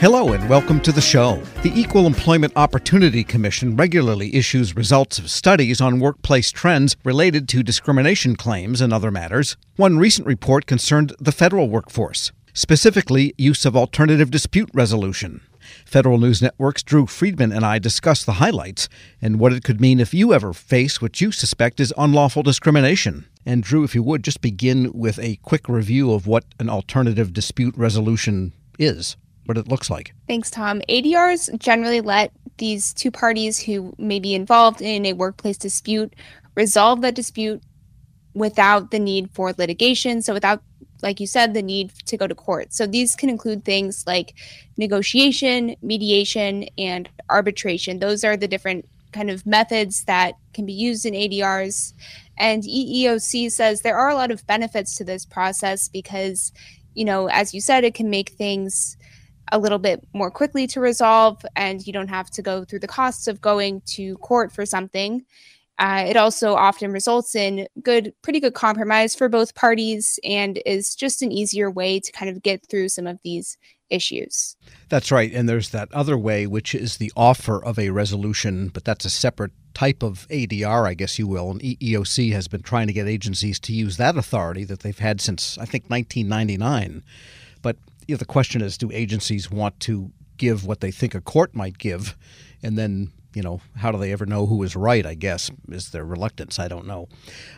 Hello 0.00 0.32
and 0.32 0.48
welcome 0.48 0.78
to 0.82 0.92
the 0.92 1.00
show. 1.00 1.42
The 1.64 1.72
Equal 1.74 2.06
Employment 2.06 2.52
Opportunity 2.54 3.24
Commission 3.24 3.74
regularly 3.74 4.32
issues 4.32 4.76
results 4.76 5.18
of 5.18 5.28
studies 5.28 5.80
on 5.80 5.98
workplace 5.98 6.52
trends 6.52 6.96
related 7.02 7.48
to 7.48 7.64
discrimination 7.64 8.36
claims 8.36 8.80
and 8.80 8.92
other 8.92 9.10
matters. 9.10 9.56
One 9.74 9.98
recent 9.98 10.28
report 10.28 10.66
concerned 10.66 11.16
the 11.18 11.32
federal 11.32 11.68
workforce, 11.68 12.30
specifically 12.54 13.34
use 13.36 13.66
of 13.66 13.76
alternative 13.76 14.30
dispute 14.30 14.70
resolution. 14.72 15.40
Federal 15.84 16.18
News 16.18 16.40
Network's 16.40 16.84
Drew 16.84 17.06
Friedman 17.06 17.50
and 17.50 17.66
I 17.66 17.80
discuss 17.80 18.24
the 18.24 18.34
highlights 18.34 18.88
and 19.20 19.40
what 19.40 19.52
it 19.52 19.64
could 19.64 19.80
mean 19.80 19.98
if 19.98 20.14
you 20.14 20.32
ever 20.32 20.52
face 20.52 21.02
what 21.02 21.20
you 21.20 21.32
suspect 21.32 21.80
is 21.80 21.92
unlawful 21.98 22.44
discrimination. 22.44 23.26
And 23.44 23.64
Drew, 23.64 23.82
if 23.82 23.96
you 23.96 24.04
would, 24.04 24.22
just 24.22 24.42
begin 24.42 24.92
with 24.92 25.18
a 25.18 25.40
quick 25.42 25.68
review 25.68 26.12
of 26.12 26.28
what 26.28 26.44
an 26.60 26.70
alternative 26.70 27.32
dispute 27.32 27.76
resolution 27.76 28.52
is, 28.78 29.16
what 29.48 29.58
it 29.58 29.68
looks 29.68 29.90
like. 29.90 30.12
Thanks, 30.26 30.50
Tom. 30.50 30.82
ADRs 30.88 31.58
generally 31.58 32.00
let 32.00 32.32
these 32.58 32.92
two 32.92 33.10
parties 33.10 33.58
who 33.58 33.94
may 33.98 34.20
be 34.20 34.34
involved 34.34 34.82
in 34.82 35.06
a 35.06 35.14
workplace 35.14 35.56
dispute 35.56 36.14
resolve 36.54 37.00
that 37.00 37.14
dispute 37.14 37.62
without 38.34 38.90
the 38.90 38.98
need 38.98 39.30
for 39.32 39.52
litigation. 39.56 40.22
So, 40.22 40.34
without 40.34 40.62
like 41.02 41.20
you 41.20 41.26
said, 41.26 41.54
the 41.54 41.62
need 41.62 41.90
to 42.06 42.16
go 42.16 42.26
to 42.26 42.34
court. 42.34 42.72
So 42.72 42.86
these 42.86 43.14
can 43.14 43.28
include 43.28 43.64
things 43.64 44.04
like 44.06 44.34
negotiation, 44.76 45.76
mediation, 45.82 46.66
and 46.76 47.08
arbitration. 47.30 48.00
Those 48.00 48.24
are 48.24 48.36
the 48.36 48.48
different 48.48 48.84
kind 49.12 49.30
of 49.30 49.46
methods 49.46 50.04
that 50.04 50.34
can 50.52 50.66
be 50.66 50.72
used 50.72 51.06
in 51.06 51.14
ADRs. 51.14 51.92
And 52.36 52.62
EEOC 52.62 53.50
says 53.50 53.80
there 53.80 53.96
are 53.96 54.08
a 54.08 54.14
lot 54.14 54.30
of 54.30 54.46
benefits 54.46 54.96
to 54.96 55.04
this 55.04 55.24
process 55.24 55.88
because, 55.88 56.52
you 56.94 57.04
know, 57.04 57.28
as 57.28 57.54
you 57.54 57.60
said, 57.60 57.84
it 57.84 57.94
can 57.94 58.10
make 58.10 58.30
things 58.30 58.97
a 59.52 59.58
little 59.58 59.78
bit 59.78 60.06
more 60.12 60.30
quickly 60.30 60.66
to 60.68 60.80
resolve 60.80 61.44
and 61.56 61.86
you 61.86 61.92
don't 61.92 62.08
have 62.08 62.30
to 62.30 62.42
go 62.42 62.64
through 62.64 62.80
the 62.80 62.86
costs 62.86 63.28
of 63.28 63.40
going 63.40 63.82
to 63.86 64.16
court 64.18 64.52
for 64.52 64.66
something. 64.66 65.24
Uh, 65.78 66.04
it 66.08 66.16
also 66.16 66.54
often 66.54 66.90
results 66.90 67.36
in 67.36 67.68
good, 67.82 68.12
pretty 68.22 68.40
good 68.40 68.54
compromise 68.54 69.14
for 69.14 69.28
both 69.28 69.54
parties, 69.54 70.18
and 70.24 70.60
is 70.66 70.94
just 70.94 71.22
an 71.22 71.30
easier 71.30 71.70
way 71.70 72.00
to 72.00 72.10
kind 72.10 72.28
of 72.28 72.42
get 72.42 72.66
through 72.68 72.88
some 72.88 73.06
of 73.06 73.18
these 73.22 73.56
issues. 73.88 74.56
That's 74.88 75.12
right, 75.12 75.32
and 75.32 75.48
there's 75.48 75.70
that 75.70 75.92
other 75.92 76.18
way, 76.18 76.48
which 76.48 76.74
is 76.74 76.96
the 76.96 77.12
offer 77.16 77.64
of 77.64 77.78
a 77.78 77.90
resolution, 77.90 78.68
but 78.68 78.84
that's 78.84 79.04
a 79.04 79.10
separate 79.10 79.52
type 79.72 80.02
of 80.02 80.26
ADR, 80.30 80.84
I 80.84 80.94
guess 80.94 81.16
you 81.16 81.28
will. 81.28 81.52
And 81.52 81.60
EEOC 81.60 82.32
has 82.32 82.48
been 82.48 82.62
trying 82.62 82.88
to 82.88 82.92
get 82.92 83.06
agencies 83.06 83.60
to 83.60 83.72
use 83.72 83.96
that 83.98 84.16
authority 84.16 84.64
that 84.64 84.80
they've 84.80 84.98
had 84.98 85.20
since 85.20 85.56
I 85.58 85.64
think 85.64 85.84
1999. 85.88 87.04
You 88.08 88.14
know, 88.14 88.18
the 88.18 88.24
question 88.24 88.60
is, 88.62 88.76
do 88.76 88.90
agencies 88.90 89.50
want 89.50 89.78
to 89.80 90.10
give 90.36 90.64
what 90.64 90.80
they 90.80 90.90
think 90.90 91.14
a 91.14 91.20
court 91.20 91.54
might 91.54 91.78
give, 91.78 92.16
and 92.62 92.76
then 92.76 93.12
you 93.34 93.42
know, 93.42 93.60
how 93.76 93.92
do 93.92 93.98
they 93.98 94.10
ever 94.10 94.26
know 94.26 94.46
who 94.46 94.62
is 94.62 94.74
right? 94.74 95.04
I 95.06 95.14
guess 95.14 95.50
is 95.68 95.90
their 95.90 96.04
reluctance. 96.04 96.58
I 96.58 96.66
don't 96.66 96.86
know. 96.86 97.08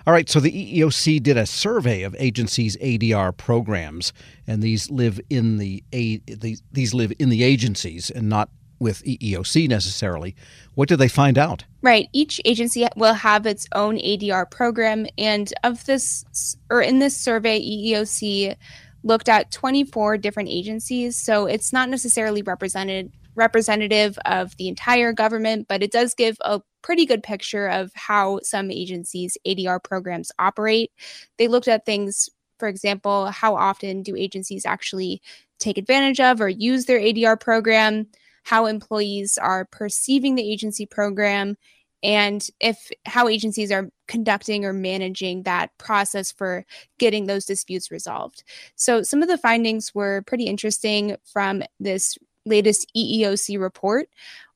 All 0.06 0.12
right, 0.12 0.28
so 0.28 0.40
the 0.40 0.50
EEOC 0.50 1.22
did 1.22 1.36
a 1.36 1.46
survey 1.46 2.02
of 2.02 2.14
agencies' 2.18 2.76
ADR 2.78 3.34
programs, 3.34 4.12
and 4.46 4.62
these 4.62 4.90
live 4.90 5.20
in 5.30 5.56
the 5.58 5.82
these, 5.90 6.62
these 6.72 6.92
live 6.92 7.12
in 7.18 7.30
the 7.30 7.42
agencies 7.42 8.10
and 8.10 8.28
not 8.28 8.50
with 8.80 9.04
EEOC 9.04 9.68
necessarily. 9.68 10.34
What 10.74 10.88
did 10.88 10.98
they 10.98 11.08
find 11.08 11.38
out? 11.38 11.64
Right. 11.82 12.08
Each 12.12 12.40
agency 12.44 12.86
will 12.96 13.14
have 13.14 13.46
its 13.46 13.66
own 13.72 13.96
ADR 13.98 14.50
program, 14.50 15.06
and 15.16 15.52
of 15.62 15.86
this 15.86 16.56
or 16.68 16.82
in 16.82 16.98
this 16.98 17.16
survey, 17.16 17.60
EEOC 17.60 18.56
looked 19.02 19.28
at 19.28 19.50
24 19.50 20.18
different 20.18 20.48
agencies, 20.48 21.16
so 21.16 21.46
it's 21.46 21.72
not 21.72 21.88
necessarily 21.88 22.42
represented 22.42 23.12
representative 23.34 24.18
of 24.26 24.56
the 24.56 24.68
entire 24.68 25.12
government, 25.12 25.66
but 25.68 25.82
it 25.82 25.92
does 25.92 26.14
give 26.14 26.36
a 26.40 26.60
pretty 26.82 27.06
good 27.06 27.22
picture 27.22 27.68
of 27.68 27.90
how 27.94 28.40
some 28.42 28.70
agencies' 28.70 29.36
ADR 29.46 29.82
programs 29.82 30.32
operate. 30.38 30.90
They 31.38 31.48
looked 31.48 31.68
at 31.68 31.86
things, 31.86 32.28
for 32.58 32.68
example, 32.68 33.26
how 33.26 33.56
often 33.56 34.02
do 34.02 34.16
agencies 34.16 34.66
actually 34.66 35.22
take 35.58 35.78
advantage 35.78 36.20
of 36.20 36.40
or 36.40 36.48
use 36.48 36.86
their 36.86 36.98
ADR 36.98 37.38
program, 37.38 38.06
how 38.44 38.66
employees 38.66 39.38
are 39.38 39.64
perceiving 39.66 40.34
the 40.34 40.50
agency 40.50 40.86
program, 40.86 41.56
and 42.02 42.46
if 42.60 42.90
how 43.06 43.28
agencies 43.28 43.70
are 43.70 43.90
conducting 44.08 44.64
or 44.64 44.72
managing 44.72 45.42
that 45.42 45.76
process 45.78 46.32
for 46.32 46.64
getting 46.98 47.26
those 47.26 47.44
disputes 47.44 47.90
resolved. 47.90 48.42
So 48.74 49.02
some 49.02 49.22
of 49.22 49.28
the 49.28 49.38
findings 49.38 49.94
were 49.94 50.22
pretty 50.26 50.44
interesting 50.44 51.16
from 51.24 51.62
this 51.78 52.18
latest 52.46 52.90
EEOC 52.96 53.60
report, 53.60 54.08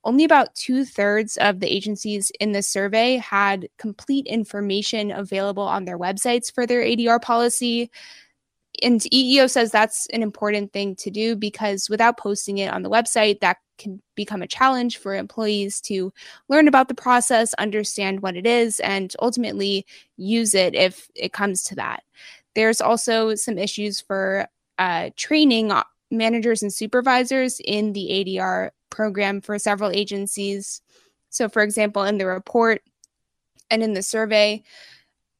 only 0.04 0.24
about 0.24 0.54
two 0.54 0.84
thirds 0.84 1.36
of 1.38 1.60
the 1.60 1.72
agencies 1.72 2.30
in 2.40 2.52
the 2.52 2.62
survey 2.62 3.16
had 3.16 3.68
complete 3.78 4.26
information 4.26 5.10
available 5.10 5.62
on 5.62 5.84
their 5.84 5.98
websites 5.98 6.52
for 6.52 6.66
their 6.66 6.82
ADR 6.82 7.20
policy. 7.20 7.90
And 8.82 9.00
EEO 9.00 9.48
says 9.48 9.70
that's 9.70 10.06
an 10.08 10.22
important 10.22 10.72
thing 10.72 10.96
to 10.96 11.10
do 11.10 11.36
because 11.36 11.88
without 11.88 12.18
posting 12.18 12.58
it 12.58 12.72
on 12.72 12.82
the 12.82 12.90
website, 12.90 13.40
that 13.40 13.58
can 13.78 14.00
become 14.14 14.42
a 14.42 14.46
challenge 14.46 14.98
for 14.98 15.14
employees 15.14 15.80
to 15.82 16.12
learn 16.48 16.68
about 16.68 16.88
the 16.88 16.94
process, 16.94 17.54
understand 17.54 18.20
what 18.20 18.36
it 18.36 18.46
is, 18.46 18.80
and 18.80 19.14
ultimately 19.20 19.86
use 20.16 20.54
it 20.54 20.74
if 20.74 21.08
it 21.14 21.32
comes 21.32 21.62
to 21.64 21.74
that. 21.74 22.02
There's 22.54 22.80
also 22.80 23.34
some 23.34 23.58
issues 23.58 24.00
for 24.00 24.46
uh, 24.78 25.10
training 25.16 25.72
managers 26.10 26.62
and 26.62 26.72
supervisors 26.72 27.60
in 27.64 27.92
the 27.92 28.08
ADR 28.10 28.70
program 28.90 29.40
for 29.40 29.58
several 29.58 29.90
agencies. 29.90 30.80
So, 31.30 31.48
for 31.48 31.62
example, 31.62 32.04
in 32.04 32.18
the 32.18 32.26
report 32.26 32.82
and 33.70 33.82
in 33.82 33.94
the 33.94 34.02
survey, 34.02 34.62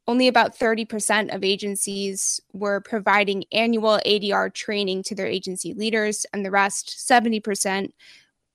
only 0.07 0.29
about 0.29 0.59
30% 0.59 1.35
of 1.35 1.43
agencies 1.43 2.41
were 2.53 2.81
providing 2.81 3.45
annual 3.53 4.01
ADR 4.05 4.53
training 4.53 5.03
to 5.05 5.15
their 5.15 5.27
agency 5.27 5.73
leaders, 5.73 6.27
and 6.33 6.45
the 6.45 6.51
rest, 6.51 6.89
70%, 7.09 7.91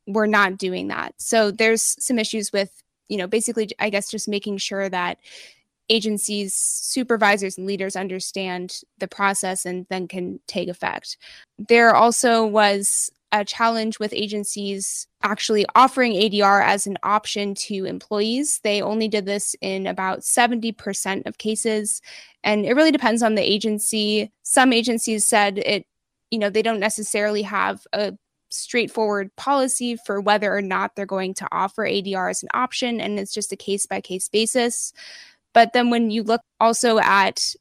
were 0.07 0.27
not 0.27 0.57
doing 0.57 0.87
that. 0.89 1.13
So, 1.17 1.51
there's 1.51 1.95
some 2.03 2.19
issues 2.19 2.51
with, 2.51 2.83
you 3.07 3.17
know, 3.17 3.27
basically, 3.27 3.69
I 3.79 3.89
guess, 3.89 4.11
just 4.11 4.27
making 4.27 4.57
sure 4.57 4.89
that 4.89 5.17
agencies, 5.89 6.53
supervisors, 6.53 7.57
and 7.57 7.65
leaders 7.65 7.95
understand 7.95 8.81
the 8.99 9.07
process 9.07 9.65
and 9.65 9.87
then 9.89 10.07
can 10.07 10.39
take 10.47 10.69
effect. 10.69 11.17
There 11.57 11.95
also 11.95 12.45
was 12.45 13.11
a 13.31 13.45
challenge 13.45 13.99
with 13.99 14.13
agencies 14.13 15.07
actually 15.21 15.65
offering 15.75 16.13
ADR 16.13 16.63
as 16.63 16.87
an 16.87 16.97
option 17.03 17.53
to 17.53 17.85
employees. 17.85 18.59
They 18.63 18.81
only 18.81 19.07
did 19.07 19.25
this 19.25 19.55
in 19.61 19.85
about 19.85 20.21
70% 20.21 21.25
of 21.25 21.37
cases. 21.37 22.01
And 22.43 22.65
it 22.65 22.73
really 22.73 22.91
depends 22.91 23.21
on 23.21 23.35
the 23.35 23.41
agency. 23.41 24.31
Some 24.43 24.73
agencies 24.73 25.25
said 25.25 25.59
it, 25.59 25.85
you 26.31 26.39
know, 26.39 26.49
they 26.49 26.61
don't 26.61 26.79
necessarily 26.79 27.41
have 27.43 27.85
a 27.93 28.13
straightforward 28.49 29.35
policy 29.35 29.95
for 29.95 30.19
whether 30.19 30.55
or 30.55 30.61
not 30.61 30.95
they're 30.95 31.05
going 31.05 31.35
to 31.35 31.47
offer 31.51 31.85
ADR 31.85 32.29
as 32.29 32.41
an 32.41 32.49
option. 32.53 32.99
And 32.99 33.19
it's 33.19 33.33
just 33.33 33.51
a 33.51 33.57
case 33.57 33.85
by 33.85 34.01
case 34.01 34.27
basis. 34.27 34.93
But 35.53 35.73
then 35.73 35.89
when 35.89 36.09
you 36.09 36.23
look 36.23 36.41
also 36.59 36.99
at 36.99 37.53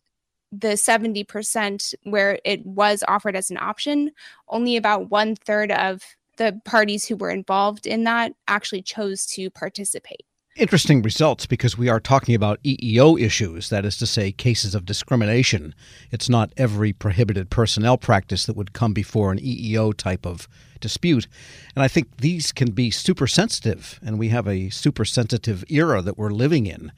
the 0.51 0.69
70% 0.69 1.95
where 2.05 2.39
it 2.45 2.65
was 2.65 3.05
offered 3.07 3.37
as 3.37 3.51
an 3.51 3.59
option, 3.59 4.11
only 4.49 4.77
about 4.77 5.11
one 5.11 5.37
third 5.37 5.71
of 5.71 6.03
the 6.37 6.61
parties 6.65 7.07
who 7.07 7.17
were 7.17 7.31
involved 7.31 7.87
in 7.87 8.05
that 8.05 8.33
actually 8.47 8.83
chose 8.83 9.27
to 9.27 9.51
participate. 9.51 10.25
Interesting 10.57 11.03
results 11.03 11.47
because 11.47 11.79
we 11.79 11.89
are 11.89 12.01
talking 12.01 12.35
about 12.35 12.61
EEO 12.65 13.21
issues, 13.21 13.69
that 13.69 13.85
is 13.85 13.97
to 13.99 14.07
say, 14.07 14.33
cases 14.33 14.75
of 14.75 14.85
discrimination. 14.85 15.73
It's 16.11 16.29
not 16.29 16.53
every 16.57 16.93
prohibited 16.93 17.49
personnel 17.49 17.97
practice 17.97 18.45
that 18.47 18.57
would 18.57 18.73
come 18.73 18.93
before 18.93 19.31
an 19.31 19.39
EEO 19.39 19.97
type 19.97 20.27
of 20.27 20.49
dispute. 20.81 21.29
And 21.77 21.85
I 21.85 21.89
think 21.89 22.17
these 22.17 22.51
can 22.51 22.73
be 22.73 22.91
super 22.91 23.29
sensitive, 23.29 24.01
and 24.05 24.19
we 24.19 24.31
have 24.31 24.49
a 24.49 24.71
super 24.71 25.05
sensitive 25.05 25.65
era 25.69 26.03
that 26.03 26.19
we're 26.19 26.31
living 26.31 26.67
in 26.67 26.91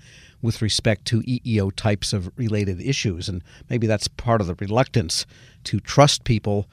with 0.43 0.63
respect 0.63 1.05
to 1.07 1.23
EEO 1.23 1.75
types 1.75 2.13
of 2.13 2.33
related 2.37 2.81
issues. 2.81 3.29
And 3.29 3.43
maybe 3.69 3.87
that's 3.87 4.09
part 4.09 4.41
of 4.41 4.47
the 4.47 4.55
reluctance 4.55 5.27
to 5.65 5.81
trust 5.81 6.25
people 6.25 6.67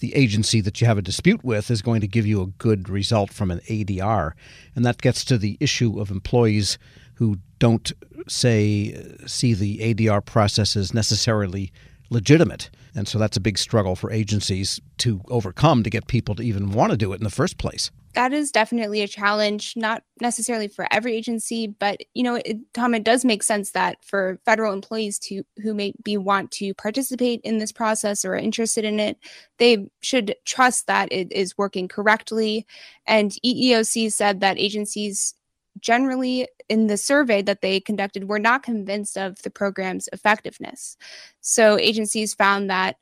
the 0.00 0.14
agency 0.14 0.60
that 0.60 0.80
you 0.80 0.86
have 0.86 0.98
a 0.98 1.02
dispute 1.02 1.44
with 1.44 1.70
is 1.70 1.82
going 1.82 2.00
to 2.00 2.08
give 2.08 2.26
you 2.26 2.42
a 2.42 2.46
good 2.46 2.88
result 2.88 3.32
from 3.32 3.50
an 3.50 3.60
ADR. 3.68 4.32
And 4.74 4.84
that 4.84 4.98
gets 4.98 5.24
to 5.26 5.38
the 5.38 5.56
issue 5.60 6.00
of 6.00 6.10
employees 6.10 6.78
who 7.14 7.38
don't 7.58 7.92
say 8.28 8.94
uh, 8.94 9.26
see 9.26 9.54
the 9.54 9.78
ADR 9.78 10.24
process 10.24 10.76
as 10.76 10.92
necessarily 10.92 11.72
legitimate. 12.10 12.70
And 12.94 13.08
so 13.08 13.18
that's 13.18 13.36
a 13.36 13.40
big 13.40 13.58
struggle 13.58 13.96
for 13.96 14.10
agencies 14.10 14.80
to 14.98 15.20
overcome 15.28 15.82
to 15.82 15.90
get 15.90 16.06
people 16.06 16.34
to 16.36 16.42
even 16.42 16.72
want 16.72 16.90
to 16.90 16.96
do 16.96 17.12
it 17.12 17.16
in 17.16 17.24
the 17.24 17.30
first 17.30 17.58
place 17.58 17.90
that 18.16 18.32
is 18.32 18.50
definitely 18.50 19.02
a 19.02 19.08
challenge, 19.08 19.74
not 19.76 20.02
necessarily 20.22 20.68
for 20.68 20.88
every 20.90 21.14
agency, 21.14 21.66
but 21.66 22.00
you 22.14 22.22
know, 22.22 22.36
it, 22.36 22.56
Tom, 22.72 22.94
it 22.94 23.04
does 23.04 23.26
make 23.26 23.42
sense 23.42 23.72
that 23.72 24.02
for 24.02 24.40
federal 24.46 24.72
employees 24.72 25.18
to 25.18 25.44
who 25.62 25.74
may 25.74 25.92
be 26.02 26.16
want 26.16 26.50
to 26.52 26.72
participate 26.74 27.42
in 27.44 27.58
this 27.58 27.72
process 27.72 28.24
or 28.24 28.32
are 28.32 28.36
interested 28.36 28.86
in 28.86 28.98
it, 28.98 29.18
they 29.58 29.90
should 30.00 30.34
trust 30.46 30.86
that 30.86 31.12
it 31.12 31.30
is 31.30 31.58
working 31.58 31.88
correctly. 31.88 32.66
And 33.06 33.32
EEOC 33.44 34.10
said 34.10 34.40
that 34.40 34.58
agencies 34.58 35.34
generally 35.80 36.48
in 36.70 36.86
the 36.86 36.96
survey 36.96 37.42
that 37.42 37.60
they 37.60 37.80
conducted 37.80 38.30
were 38.30 38.38
not 38.38 38.62
convinced 38.62 39.18
of 39.18 39.42
the 39.42 39.50
program's 39.50 40.08
effectiveness. 40.14 40.96
So 41.42 41.78
agencies 41.78 42.32
found 42.32 42.70
that 42.70 42.96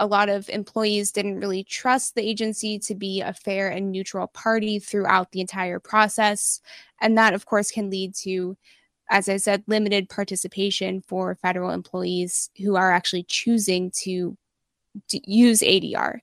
a 0.00 0.06
lot 0.06 0.30
of 0.30 0.48
employees 0.48 1.12
didn't 1.12 1.38
really 1.38 1.62
trust 1.62 2.14
the 2.14 2.26
agency 2.26 2.78
to 2.80 2.94
be 2.94 3.20
a 3.20 3.34
fair 3.34 3.68
and 3.68 3.92
neutral 3.92 4.26
party 4.28 4.78
throughout 4.78 5.30
the 5.30 5.42
entire 5.42 5.78
process. 5.78 6.60
And 7.00 7.16
that, 7.18 7.34
of 7.34 7.44
course, 7.44 7.70
can 7.70 7.90
lead 7.90 8.14
to, 8.22 8.56
as 9.10 9.28
I 9.28 9.36
said, 9.36 9.62
limited 9.66 10.08
participation 10.08 11.02
for 11.02 11.34
federal 11.34 11.70
employees 11.70 12.50
who 12.58 12.76
are 12.76 12.90
actually 12.90 13.24
choosing 13.24 13.90
to 14.02 14.36
use 15.12 15.60
ADR. 15.60 16.20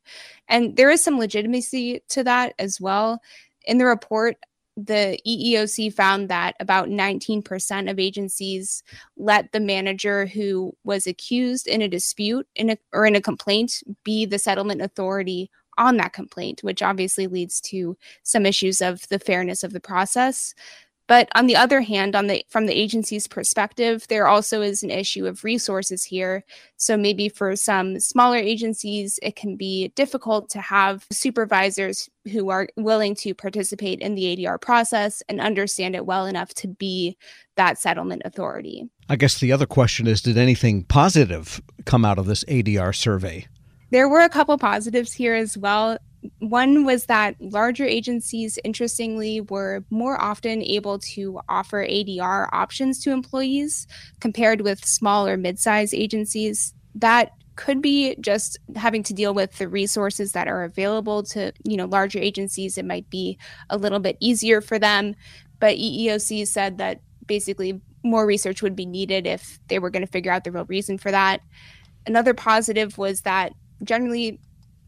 And 0.49 0.75
there 0.75 0.89
is 0.89 1.03
some 1.03 1.19
legitimacy 1.19 2.01
to 2.09 2.23
that 2.23 2.55
as 2.57 2.81
well. 2.81 3.21
In 3.65 3.77
the 3.77 3.85
report, 3.85 4.37
the 4.77 5.19
EEOC 5.27 5.91
found 5.91 6.29
that 6.29 6.55
about 6.59 6.87
19% 6.87 7.89
of 7.89 7.97
agencies 7.99 8.83
let 9.17 9.51
the 9.51 9.59
manager 9.59 10.27
who 10.27 10.71
was 10.83 11.07
accused 11.07 11.67
in 11.67 11.81
a 11.81 11.87
dispute 11.87 12.47
in 12.55 12.69
a, 12.69 12.77
or 12.93 13.07
in 13.07 13.15
a 13.15 13.21
complaint 13.21 13.81
be 14.03 14.25
the 14.25 14.37
settlement 14.37 14.83
authority 14.83 15.49
on 15.79 15.97
that 15.97 16.13
complaint, 16.13 16.63
which 16.63 16.83
obviously 16.83 17.27
leads 17.27 17.59
to 17.61 17.97
some 18.23 18.45
issues 18.45 18.81
of 18.81 19.07
the 19.09 19.19
fairness 19.19 19.63
of 19.63 19.73
the 19.73 19.79
process. 19.79 20.53
But 21.07 21.29
on 21.35 21.47
the 21.47 21.55
other 21.55 21.81
hand, 21.81 22.15
on 22.15 22.27
the 22.27 22.45
from 22.49 22.65
the 22.65 22.77
agency's 22.77 23.27
perspective, 23.27 24.05
there 24.09 24.27
also 24.27 24.61
is 24.61 24.83
an 24.83 24.91
issue 24.91 25.25
of 25.25 25.43
resources 25.43 26.03
here. 26.03 26.43
So 26.75 26.97
maybe 26.97 27.29
for 27.29 27.55
some 27.55 27.99
smaller 27.99 28.37
agencies, 28.37 29.17
it 29.23 29.35
can 29.35 29.55
be 29.55 29.89
difficult 29.95 30.49
to 30.49 30.61
have 30.61 31.05
supervisors 31.11 32.09
who 32.31 32.49
are 32.49 32.67
willing 32.75 33.15
to 33.15 33.33
participate 33.33 34.01
in 34.01 34.15
the 34.15 34.35
ADR 34.35 34.59
process 34.59 35.23
and 35.29 35.39
understand 35.39 35.95
it 35.95 36.05
well 36.05 36.25
enough 36.25 36.53
to 36.55 36.67
be 36.67 37.17
that 37.55 37.77
settlement 37.77 38.21
authority. 38.25 38.89
I 39.09 39.15
guess 39.15 39.39
the 39.39 39.53
other 39.53 39.65
question 39.65 40.07
is 40.07 40.21
did 40.21 40.37
anything 40.37 40.83
positive 40.83 41.61
come 41.85 42.03
out 42.03 42.19
of 42.19 42.25
this 42.25 42.43
ADR 42.45 42.93
survey? 42.93 43.47
There 43.89 44.09
were 44.09 44.21
a 44.21 44.29
couple 44.29 44.57
positives 44.57 45.13
here 45.13 45.33
as 45.33 45.57
well. 45.57 45.97
One 46.39 46.85
was 46.85 47.05
that 47.05 47.35
larger 47.39 47.85
agencies, 47.85 48.57
interestingly, 48.63 49.41
were 49.41 49.83
more 49.89 50.19
often 50.21 50.61
able 50.63 50.99
to 50.99 51.39
offer 51.47 51.85
ADR 51.85 52.47
options 52.51 53.01
to 53.03 53.11
employees 53.11 53.87
compared 54.19 54.61
with 54.61 54.85
smaller 54.85 55.37
mid-sized 55.37 55.93
agencies. 55.93 56.73
That 56.95 57.31
could 57.57 57.81
be 57.81 58.15
just 58.21 58.57
having 58.75 59.03
to 59.03 59.13
deal 59.13 59.33
with 59.33 59.57
the 59.57 59.67
resources 59.67 60.31
that 60.31 60.47
are 60.47 60.63
available 60.63 61.23
to 61.23 61.51
you 61.63 61.75
know 61.75 61.85
larger 61.85 62.19
agencies 62.19 62.77
it 62.77 62.85
might 62.85 63.09
be 63.09 63.37
a 63.69 63.77
little 63.77 63.99
bit 63.99 64.15
easier 64.19 64.61
for 64.61 64.77
them 64.77 65.15
but 65.59 65.75
eeoc 65.75 66.47
said 66.47 66.77
that 66.77 67.01
basically 67.25 67.81
more 68.03 68.27
research 68.27 68.61
would 68.61 68.75
be 68.75 68.85
needed 68.85 69.25
if 69.25 69.59
they 69.69 69.79
were 69.79 69.89
going 69.89 70.05
to 70.05 70.11
figure 70.11 70.31
out 70.31 70.43
the 70.43 70.51
real 70.51 70.65
reason 70.65 70.99
for 70.99 71.09
that 71.09 71.41
another 72.05 72.35
positive 72.35 72.97
was 72.97 73.21
that 73.21 73.53
generally 73.83 74.39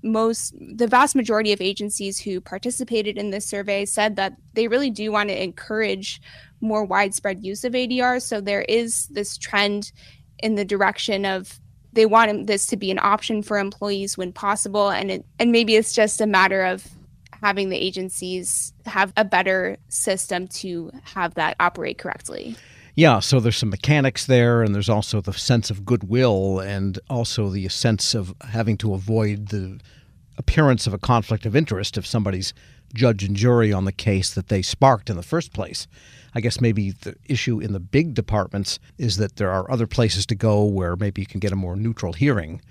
most 0.02 0.54
the 0.60 0.88
vast 0.88 1.16
majority 1.16 1.52
of 1.52 1.62
agencies 1.62 2.20
who 2.20 2.40
participated 2.40 3.18
in 3.18 3.32
this 3.32 3.46
survey 3.46 3.86
said 3.86 4.16
that 4.16 4.34
they 4.54 4.68
really 4.68 4.90
do 4.90 5.12
want 5.12 5.30
to 5.30 5.44
encourage 5.44 6.22
more 6.62 6.86
widespread 6.86 7.44
use 7.44 7.64
of 7.64 7.74
ADR 7.74 8.22
so 8.22 8.40
there 8.40 8.62
is 8.64 9.08
this 9.08 9.38
trend 9.38 9.92
in 10.40 10.56
the 10.56 10.66
direction 10.66 11.26
of 11.26 11.60
they 11.92 12.06
want 12.06 12.48
this 12.48 12.68
to 12.68 12.78
be 12.78 12.92
an 12.92 13.00
option 13.00 13.42
for 13.42 13.58
employees 13.58 14.18
when 14.18 14.32
possible 14.32 14.90
and 14.90 15.12
it, 15.12 15.26
and 15.40 15.52
maybe 15.52 15.76
it's 15.76 15.94
just 15.94 16.22
a 16.22 16.28
matter 16.28 16.64
of 16.64 16.88
having 17.42 17.70
the 17.70 17.78
agencies 17.78 18.74
have 18.86 19.14
a 19.18 19.26
better 19.26 19.78
system 19.88 20.48
to 20.48 20.92
have 21.04 21.34
that 21.36 21.56
operate 21.60 21.98
correctly. 21.98 22.56
Yeah, 23.00 23.20
so 23.22 23.40
there's 23.40 23.56
some 23.56 23.70
mechanics 23.70 24.26
there, 24.26 24.62
and 24.62 24.76
there's 24.76 24.90
also 24.90 25.22
the 25.22 25.32
sense 25.32 25.72
of 25.72 25.86
goodwill, 25.86 26.60
and 26.60 27.00
also 27.10 27.48
the 27.48 27.70
sense 27.70 28.14
of 28.14 28.34
having 28.50 28.76
to 28.80 28.94
avoid 28.94 29.48
the 29.48 29.80
appearance 30.38 30.86
of 30.86 30.94
a 30.94 30.98
conflict 30.98 31.46
of 31.46 31.56
interest 31.56 31.98
if 31.98 32.06
somebody's 32.06 32.54
judge 32.94 33.24
and 33.24 33.38
jury 33.38 33.72
on 33.72 33.86
the 33.86 33.94
case 33.94 34.34
that 34.34 34.50
they 34.50 34.62
sparked 34.62 35.10
in 35.10 35.16
the 35.16 35.24
first 35.24 35.54
place. 35.54 35.88
I 36.36 36.42
guess 36.42 36.60
maybe 36.60 36.92
the 36.92 37.16
issue 37.24 37.62
in 37.62 37.72
the 37.72 37.80
big 37.80 38.16
departments 38.16 38.80
is 38.98 39.16
that 39.16 39.38
there 39.38 39.50
are 39.50 39.72
other 39.72 39.88
places 39.88 40.26
to 40.26 40.36
go 40.36 40.66
where 40.66 40.98
maybe 40.98 41.22
you 41.22 41.26
can 41.26 41.40
get 41.40 41.54
a 41.54 41.56
more 41.56 41.78
neutral 41.78 42.12
hearing. 42.12 42.62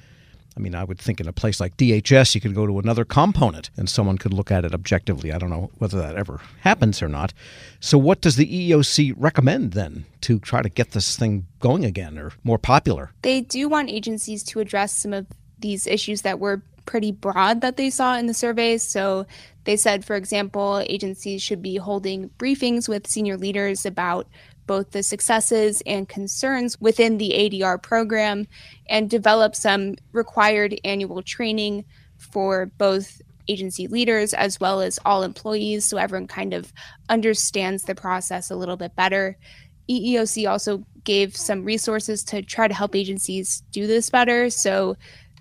I 0.59 0.61
mean, 0.61 0.75
I 0.75 0.83
would 0.83 0.99
think 0.99 1.21
in 1.21 1.29
a 1.29 1.33
place 1.33 1.61
like 1.61 1.77
DHS, 1.77 2.35
you 2.35 2.41
could 2.41 2.55
go 2.55 2.67
to 2.67 2.81
another 2.81 3.05
component 3.05 3.71
and 3.77 3.89
someone 3.89 4.19
could 4.19 4.35
look 4.35 4.51
at 4.51 4.65
it 4.65 4.75
objectively. 4.75 5.33
I 5.33 5.39
don't 5.39 5.51
know 5.51 5.71
whether 5.79 6.01
that 6.01 6.17
ever 6.17 6.41
happens 6.63 7.01
or 7.01 7.09
not. 7.09 7.33
So, 7.79 7.97
what 7.97 8.21
does 8.21 8.35
the 8.35 8.71
EEOC 8.71 9.15
recommend 9.17 9.73
then 9.73 10.05
to 10.23 10.41
try 10.41 10.61
to 10.63 10.69
get 10.69 10.91
this 10.91 11.17
thing 11.17 11.47
going 11.61 11.85
again 11.85 12.19
or 12.19 12.33
more 12.43 12.59
popular? 12.59 13.13
They 13.23 13.43
do 13.43 13.69
want 13.69 13.89
agencies 13.89 14.43
to 14.45 14.59
address 14.59 14.93
some 14.93 15.13
of 15.13 15.29
these 15.61 15.87
issues 15.87 16.23
that 16.23 16.41
were 16.41 16.61
pretty 16.87 17.13
broad 17.13 17.61
that 17.61 17.77
they 17.77 17.91
saw 17.91 18.17
in 18.17 18.27
the 18.27 18.35
surveys. 18.35 18.83
So, 18.83 19.27
they 19.63 19.77
said, 19.77 20.05
for 20.05 20.17
example, 20.17 20.83
agencies 20.89 21.41
should 21.41 21.63
be 21.63 21.77
holding 21.77 22.31
briefings 22.31 22.89
with 22.89 23.07
senior 23.07 23.37
leaders 23.37 23.87
about 23.87 24.27
both 24.69 24.93
the 24.93 25.03
successes 25.03 25.83
and 25.85 26.09
concerns 26.09 26.81
within 26.81 27.19
the 27.19 27.31
ADR 27.31 27.83
program 27.83 28.47
and 28.89 29.11
develop 29.11 29.57
some 29.57 29.97
required 30.13 30.79
annual 30.85 31.23
training 31.23 31.85
for 32.17 32.67
both 32.79 33.21
agency 33.49 33.89
leaders 33.89 34.33
as 34.35 34.61
well 34.61 34.81
as 34.81 34.99
all 35.05 35.23
employees 35.23 35.85
so 35.85 35.97
everyone 35.97 36.29
kind 36.29 36.55
of 36.55 36.73
understands 37.09 37.83
the 37.85 37.95
process 37.95 38.51
a 38.51 38.57
little 38.57 38.77
bit 38.77 38.95
better. 38.95 39.37
EEOC 39.91 40.49
also 40.49 40.85
gave 41.05 41.35
some 41.35 41.65
resources 41.65 42.23
to 42.23 42.43
try 42.43 42.69
to 42.69 42.75
help 42.75 42.95
agencies 42.95 43.63
do 43.73 43.87
this 43.87 44.11
better. 44.11 44.51
So, 44.51 44.97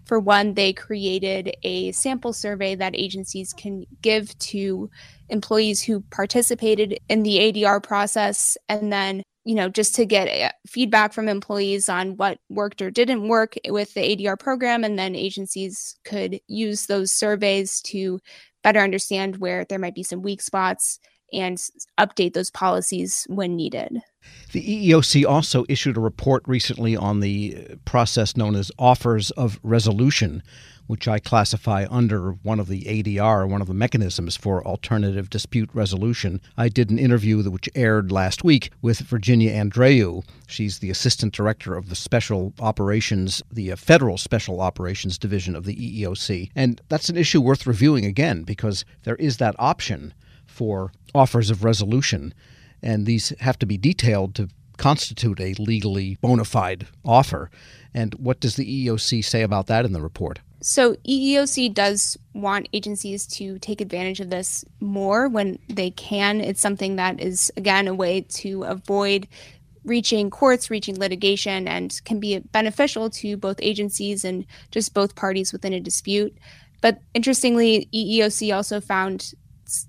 for 0.07 0.19
one, 0.19 0.53
they 0.53 0.71
created 0.71 1.55
a 1.63 1.91
sample 1.91 2.31
survey 2.33 2.75
that 2.75 2.95
agencies 2.95 3.53
can 3.53 3.85
give 4.01 4.37
to 4.39 4.89
employees 5.29 5.81
who 5.81 5.99
participated 5.99 6.97
in 7.09 7.23
the 7.23 7.37
ADR 7.37 7.83
process. 7.83 8.57
And 8.69 8.91
then 8.91 9.23
you 9.43 9.55
know 9.55 9.69
just 9.69 9.95
to 9.95 10.05
get 10.05 10.27
uh, 10.27 10.51
feedback 10.67 11.13
from 11.13 11.29
employees 11.29 11.87
on 11.87 12.17
what 12.17 12.37
worked 12.49 12.81
or 12.81 12.91
didn't 12.91 13.29
work 13.29 13.55
with 13.67 13.93
the 13.93 14.01
ADR 14.01 14.37
program. 14.37 14.83
And 14.83 14.97
then 14.97 15.15
agencies 15.15 15.95
could 16.03 16.39
use 16.47 16.85
those 16.85 17.11
surveys 17.11 17.81
to 17.83 18.19
better 18.63 18.79
understand 18.81 19.37
where 19.37 19.65
there 19.65 19.79
might 19.79 19.95
be 19.95 20.03
some 20.03 20.21
weak 20.21 20.41
spots 20.41 20.99
and 21.33 21.57
update 21.97 22.33
those 22.33 22.51
policies 22.51 23.25
when 23.29 23.55
needed. 23.55 24.01
The 24.51 24.89
EEOC 24.91 25.25
also 25.25 25.65
issued 25.69 25.97
a 25.97 26.01
report 26.01 26.43
recently 26.47 26.95
on 26.95 27.19
the 27.19 27.77
process 27.85 28.35
known 28.35 28.55
as 28.55 28.71
offers 28.77 29.31
of 29.31 29.59
resolution, 29.63 30.43
which 30.87 31.07
I 31.07 31.19
classify 31.19 31.85
under 31.89 32.31
one 32.43 32.59
of 32.59 32.67
the 32.67 32.83
ADR, 32.83 33.47
one 33.47 33.61
of 33.61 33.67
the 33.67 33.73
mechanisms 33.73 34.35
for 34.35 34.65
alternative 34.65 35.29
dispute 35.29 35.69
resolution. 35.73 36.41
I 36.57 36.69
did 36.69 36.89
an 36.89 36.97
interview 36.97 37.43
which 37.49 37.69
aired 37.75 38.11
last 38.11 38.43
week 38.43 38.71
with 38.81 38.99
Virginia 38.99 39.51
Andreu. 39.51 40.23
She's 40.47 40.79
the 40.79 40.89
assistant 40.89 41.33
director 41.33 41.75
of 41.75 41.89
the 41.89 41.95
special 41.95 42.53
operations, 42.59 43.43
the 43.51 43.73
uh, 43.73 43.75
federal 43.75 44.17
special 44.17 44.61
operations 44.61 45.17
division 45.17 45.55
of 45.55 45.65
the 45.65 45.75
EEOC. 45.75 46.49
And 46.55 46.81
that's 46.89 47.09
an 47.09 47.17
issue 47.17 47.41
worth 47.41 47.67
reviewing 47.67 48.05
again 48.05 48.43
because 48.43 48.85
there 49.03 49.17
is 49.17 49.37
that 49.37 49.55
option 49.59 50.13
for 50.45 50.91
offers 51.17 51.49
of 51.49 51.63
resolution 51.63 52.33
and 52.81 53.05
these 53.05 53.33
have 53.39 53.57
to 53.59 53.65
be 53.65 53.77
detailed 53.77 54.35
to 54.35 54.49
constitute 54.77 55.39
a 55.39 55.53
legally 55.55 56.17
bona 56.21 56.45
fide 56.45 56.87
offer. 57.03 57.49
And 57.93 58.13
what 58.15 58.39
does 58.39 58.55
the 58.55 58.87
EEOC 58.87 59.25
say 59.25 59.41
about 59.41 59.67
that 59.67 59.85
in 59.85 59.93
the 59.93 60.01
report? 60.01 60.39
So, 60.61 60.95
EEOC 61.07 61.73
does 61.73 62.17
want 62.33 62.67
agencies 62.73 63.27
to 63.27 63.59
take 63.59 63.79
advantage 63.79 64.19
of 64.19 64.29
this 64.29 64.65
more 64.79 65.27
when 65.27 65.59
they 65.69 65.91
can. 65.91 66.41
It's 66.41 66.61
something 66.61 66.95
that 66.95 67.19
is, 67.19 67.51
again, 67.57 67.87
a 67.87 67.93
way 67.93 68.21
to 68.21 68.63
avoid 68.63 69.27
reaching 69.83 70.29
courts, 70.29 70.69
reaching 70.69 70.97
litigation, 70.97 71.67
and 71.67 72.01
can 72.05 72.19
be 72.19 72.39
beneficial 72.39 73.09
to 73.09 73.37
both 73.37 73.57
agencies 73.61 74.25
and 74.25 74.45
just 74.71 74.93
both 74.93 75.15
parties 75.15 75.53
within 75.53 75.73
a 75.73 75.79
dispute. 75.79 76.35
But 76.81 76.99
interestingly, 77.13 77.87
EEOC 77.93 78.55
also 78.55 78.81
found 78.81 79.33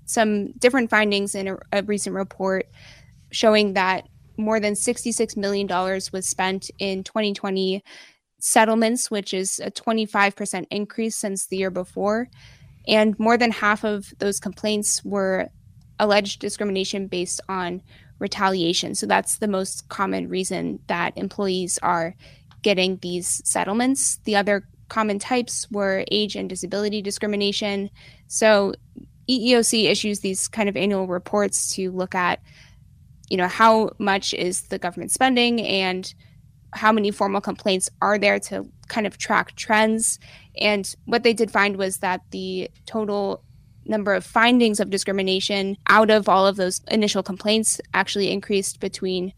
some 0.05 0.51
different 0.53 0.89
findings 0.89 1.35
in 1.35 1.47
a, 1.47 1.57
a 1.71 1.83
recent 1.83 2.15
report 2.15 2.67
showing 3.31 3.73
that 3.73 4.07
more 4.37 4.59
than 4.59 4.73
$66 4.73 5.35
million 5.37 5.67
was 6.13 6.25
spent 6.25 6.71
in 6.79 7.03
2020 7.03 7.83
settlements, 8.39 9.11
which 9.11 9.33
is 9.33 9.59
a 9.59 9.69
25% 9.69 10.65
increase 10.71 11.15
since 11.15 11.47
the 11.47 11.57
year 11.57 11.69
before. 11.69 12.29
And 12.87 13.17
more 13.19 13.37
than 13.37 13.51
half 13.51 13.83
of 13.83 14.13
those 14.19 14.39
complaints 14.39 15.03
were 15.03 15.49
alleged 15.99 16.39
discrimination 16.39 17.07
based 17.07 17.41
on 17.49 17.83
retaliation. 18.19 18.95
So 18.95 19.05
that's 19.05 19.37
the 19.37 19.47
most 19.47 19.87
common 19.89 20.29
reason 20.29 20.79
that 20.87 21.17
employees 21.17 21.77
are 21.83 22.15
getting 22.61 22.97
these 22.97 23.41
settlements. 23.45 24.17
The 24.23 24.35
other 24.35 24.67
common 24.87 25.19
types 25.19 25.69
were 25.71 26.03
age 26.11 26.35
and 26.35 26.49
disability 26.49 27.01
discrimination. 27.01 27.89
So 28.27 28.73
EEOC 29.29 29.89
issues 29.89 30.19
these 30.19 30.47
kind 30.47 30.67
of 30.67 30.75
annual 30.75 31.07
reports 31.07 31.73
to 31.75 31.91
look 31.91 32.15
at, 32.15 32.41
you 33.29 33.37
know, 33.37 33.47
how 33.47 33.91
much 33.99 34.33
is 34.33 34.63
the 34.63 34.79
government 34.79 35.11
spending 35.11 35.61
and 35.61 36.13
how 36.73 36.91
many 36.91 37.11
formal 37.11 37.41
complaints 37.41 37.89
are 38.01 38.17
there 38.17 38.39
to 38.39 38.67
kind 38.87 39.05
of 39.07 39.17
track 39.17 39.55
trends. 39.55 40.19
And 40.59 40.93
what 41.05 41.23
they 41.23 41.33
did 41.33 41.51
find 41.51 41.77
was 41.77 41.97
that 41.97 42.21
the 42.31 42.69
total 42.85 43.43
number 43.85 44.13
of 44.13 44.23
findings 44.23 44.79
of 44.79 44.89
discrimination 44.89 45.77
out 45.87 46.09
of 46.09 46.29
all 46.29 46.45
of 46.45 46.57
those 46.57 46.81
initial 46.91 47.23
complaints 47.23 47.81
actually 47.93 48.31
increased 48.31 48.79
between 48.79 49.33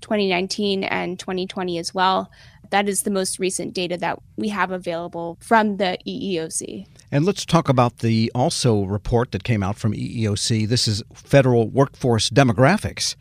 2019 0.00 0.84
and 0.84 1.18
2020 1.18 1.78
as 1.78 1.94
well. 1.94 2.30
That 2.70 2.88
is 2.88 3.02
the 3.02 3.10
most 3.10 3.38
recent 3.38 3.74
data 3.74 3.96
that 3.98 4.18
we 4.36 4.48
have 4.48 4.70
available 4.70 5.38
from 5.40 5.76
the 5.76 5.98
EEOC. 6.06 6.86
And 7.12 7.24
let's 7.24 7.44
talk 7.44 7.68
about 7.68 7.98
the 7.98 8.30
also 8.34 8.84
report 8.84 9.32
that 9.32 9.44
came 9.44 9.62
out 9.62 9.76
from 9.76 9.92
EEOC. 9.92 10.68
This 10.68 10.86
is 10.86 11.02
federal 11.12 11.68
workforce 11.68 12.30
demographics. 12.30 13.16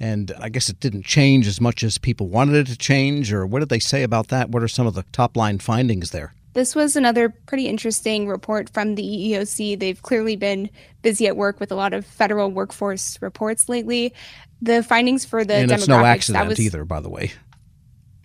And 0.00 0.32
I 0.40 0.48
guess 0.48 0.68
it 0.68 0.80
didn't 0.80 1.04
change 1.04 1.46
as 1.46 1.60
much 1.60 1.82
as 1.82 1.98
people 1.98 2.28
wanted 2.28 2.54
it 2.56 2.66
to 2.68 2.78
change, 2.78 3.32
or 3.32 3.46
what 3.46 3.60
did 3.60 3.68
they 3.68 3.80
say 3.80 4.02
about 4.02 4.28
that? 4.28 4.50
What 4.50 4.62
are 4.62 4.68
some 4.68 4.86
of 4.86 4.94
the 4.94 5.04
top 5.12 5.36
line 5.36 5.58
findings 5.58 6.10
there? 6.10 6.34
This 6.54 6.74
was 6.74 6.96
another 6.96 7.28
pretty 7.28 7.68
interesting 7.68 8.26
report 8.26 8.70
from 8.70 8.94
the 8.94 9.02
EEOC. 9.02 9.78
They've 9.78 10.00
clearly 10.00 10.34
been 10.34 10.70
busy 11.02 11.26
at 11.26 11.36
work 11.36 11.60
with 11.60 11.70
a 11.70 11.74
lot 11.74 11.92
of 11.92 12.06
federal 12.06 12.50
workforce 12.50 13.20
reports 13.20 13.68
lately. 13.68 14.12
The 14.60 14.82
findings 14.82 15.24
for 15.24 15.44
the 15.44 15.54
and 15.54 15.70
demographics 15.70 15.78
it's 15.78 15.88
no 15.88 16.04
accident 16.04 16.48
was, 16.48 16.60
either, 16.60 16.84
by 16.84 17.00
the 17.00 17.08
way. 17.08 17.32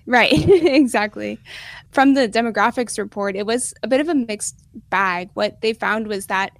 Right, 0.05 0.33
exactly. 0.47 1.39
From 1.91 2.13
the 2.13 2.27
demographics 2.27 2.97
report, 2.97 3.35
it 3.35 3.45
was 3.45 3.73
a 3.83 3.87
bit 3.87 4.01
of 4.01 4.09
a 4.09 4.15
mixed 4.15 4.61
bag. 4.89 5.29
What 5.33 5.61
they 5.61 5.73
found 5.73 6.07
was 6.07 6.27
that 6.27 6.57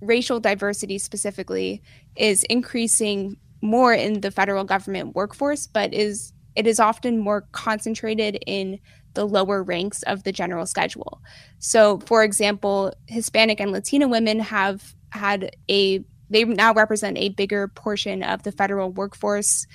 racial 0.00 0.40
diversity 0.40 0.98
specifically 0.98 1.82
is 2.16 2.44
increasing 2.44 3.36
more 3.62 3.92
in 3.92 4.20
the 4.20 4.30
federal 4.30 4.64
government 4.64 5.14
workforce, 5.14 5.66
but 5.66 5.92
is 5.92 6.32
it 6.56 6.66
is 6.66 6.80
often 6.80 7.18
more 7.18 7.42
concentrated 7.52 8.38
in 8.46 8.78
the 9.14 9.26
lower 9.26 9.62
ranks 9.62 10.02
of 10.04 10.22
the 10.24 10.32
general 10.32 10.66
schedule. 10.66 11.20
So, 11.58 11.98
for 12.06 12.22
example, 12.22 12.92
Hispanic 13.06 13.60
and 13.60 13.72
Latina 13.72 14.08
women 14.08 14.40
have 14.40 14.94
had 15.10 15.56
a 15.68 16.04
they 16.30 16.44
now 16.44 16.72
represent 16.72 17.18
a 17.18 17.30
bigger 17.30 17.66
portion 17.66 18.22
of 18.22 18.44
the 18.44 18.52
federal 18.52 18.92
workforce 18.92 19.66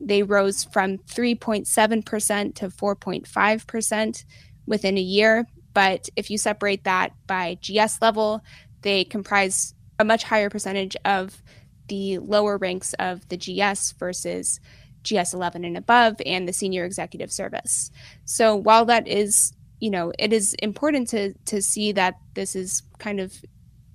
they 0.00 0.22
rose 0.22 0.64
from 0.64 0.98
3.7% 0.98 2.54
to 2.54 2.68
4.5% 2.68 4.24
within 4.66 4.98
a 4.98 5.02
year. 5.02 5.46
But 5.74 6.08
if 6.16 6.30
you 6.30 6.38
separate 6.38 6.84
that 6.84 7.12
by 7.26 7.58
GS 7.60 8.00
level, 8.00 8.42
they 8.82 9.04
comprise 9.04 9.74
a 9.98 10.04
much 10.04 10.24
higher 10.24 10.50
percentage 10.50 10.96
of 11.04 11.42
the 11.88 12.18
lower 12.18 12.58
ranks 12.58 12.94
of 12.94 13.28
the 13.28 13.36
GS 13.36 13.92
versus 13.92 14.60
GS 15.02 15.34
11 15.34 15.64
and 15.64 15.76
above 15.76 16.16
and 16.24 16.46
the 16.46 16.52
senior 16.52 16.84
executive 16.84 17.32
service. 17.32 17.90
So 18.24 18.54
while 18.54 18.84
that 18.86 19.08
is, 19.08 19.52
you 19.80 19.90
know, 19.90 20.12
it 20.18 20.32
is 20.32 20.54
important 20.54 21.08
to 21.10 21.34
to 21.46 21.62
see 21.62 21.92
that 21.92 22.14
this 22.34 22.54
is 22.54 22.82
kind 22.98 23.20
of 23.20 23.34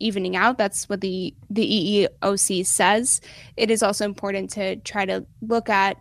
evening 0.03 0.35
out. 0.35 0.57
That's 0.57 0.89
what 0.89 1.01
the 1.01 1.33
the 1.49 2.07
EEOC 2.21 2.65
says. 2.65 3.21
It 3.57 3.71
is 3.71 3.83
also 3.83 4.05
important 4.05 4.49
to 4.51 4.77
try 4.77 5.05
to 5.05 5.25
look 5.41 5.69
at, 5.69 5.97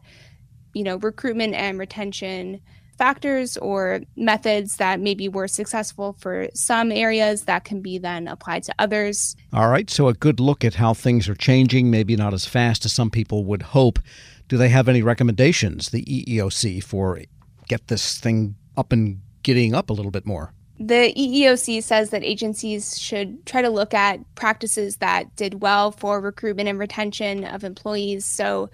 you 0.74 0.82
know, 0.82 0.96
recruitment 0.96 1.54
and 1.54 1.78
retention 1.78 2.60
factors 2.98 3.56
or 3.56 4.00
methods 4.16 4.76
that 4.76 5.00
maybe 5.00 5.28
were 5.28 5.48
successful 5.48 6.16
for 6.20 6.48
some 6.54 6.92
areas 6.92 7.44
that 7.44 7.64
can 7.64 7.80
be 7.80 7.98
then 7.98 8.28
applied 8.28 8.62
to 8.62 8.74
others. 8.78 9.34
All 9.52 9.68
right, 9.68 9.90
so 9.90 10.08
a 10.08 10.14
good 10.14 10.38
look 10.38 10.64
at 10.64 10.74
how 10.74 10.94
things 10.94 11.28
are 11.28 11.34
changing, 11.34 11.90
maybe 11.90 12.16
not 12.16 12.34
as 12.34 12.46
fast 12.46 12.84
as 12.84 12.92
some 12.92 13.10
people 13.10 13.44
would 13.44 13.62
hope. 13.62 13.98
Do 14.48 14.56
they 14.56 14.68
have 14.68 14.88
any 14.88 15.02
recommendations, 15.02 15.90
the 15.90 16.04
EEOC, 16.04 16.82
for 16.84 17.20
get 17.68 17.88
this 17.88 18.18
thing 18.18 18.54
up 18.76 18.92
and 18.92 19.20
getting 19.42 19.74
up 19.74 19.90
a 19.90 19.92
little 19.92 20.12
bit 20.12 20.26
more? 20.26 20.52
The 20.78 21.12
EEOC 21.14 21.82
says 21.82 22.10
that 22.10 22.24
agencies 22.24 22.98
should 22.98 23.44
try 23.46 23.62
to 23.62 23.70
look 23.70 23.94
at 23.94 24.20
practices 24.34 24.96
that 24.96 25.34
did 25.36 25.62
well 25.62 25.92
for 25.92 26.20
recruitment 26.20 26.68
and 26.68 26.78
retention 26.78 27.44
of 27.44 27.62
employees. 27.62 28.24
So, 28.24 28.70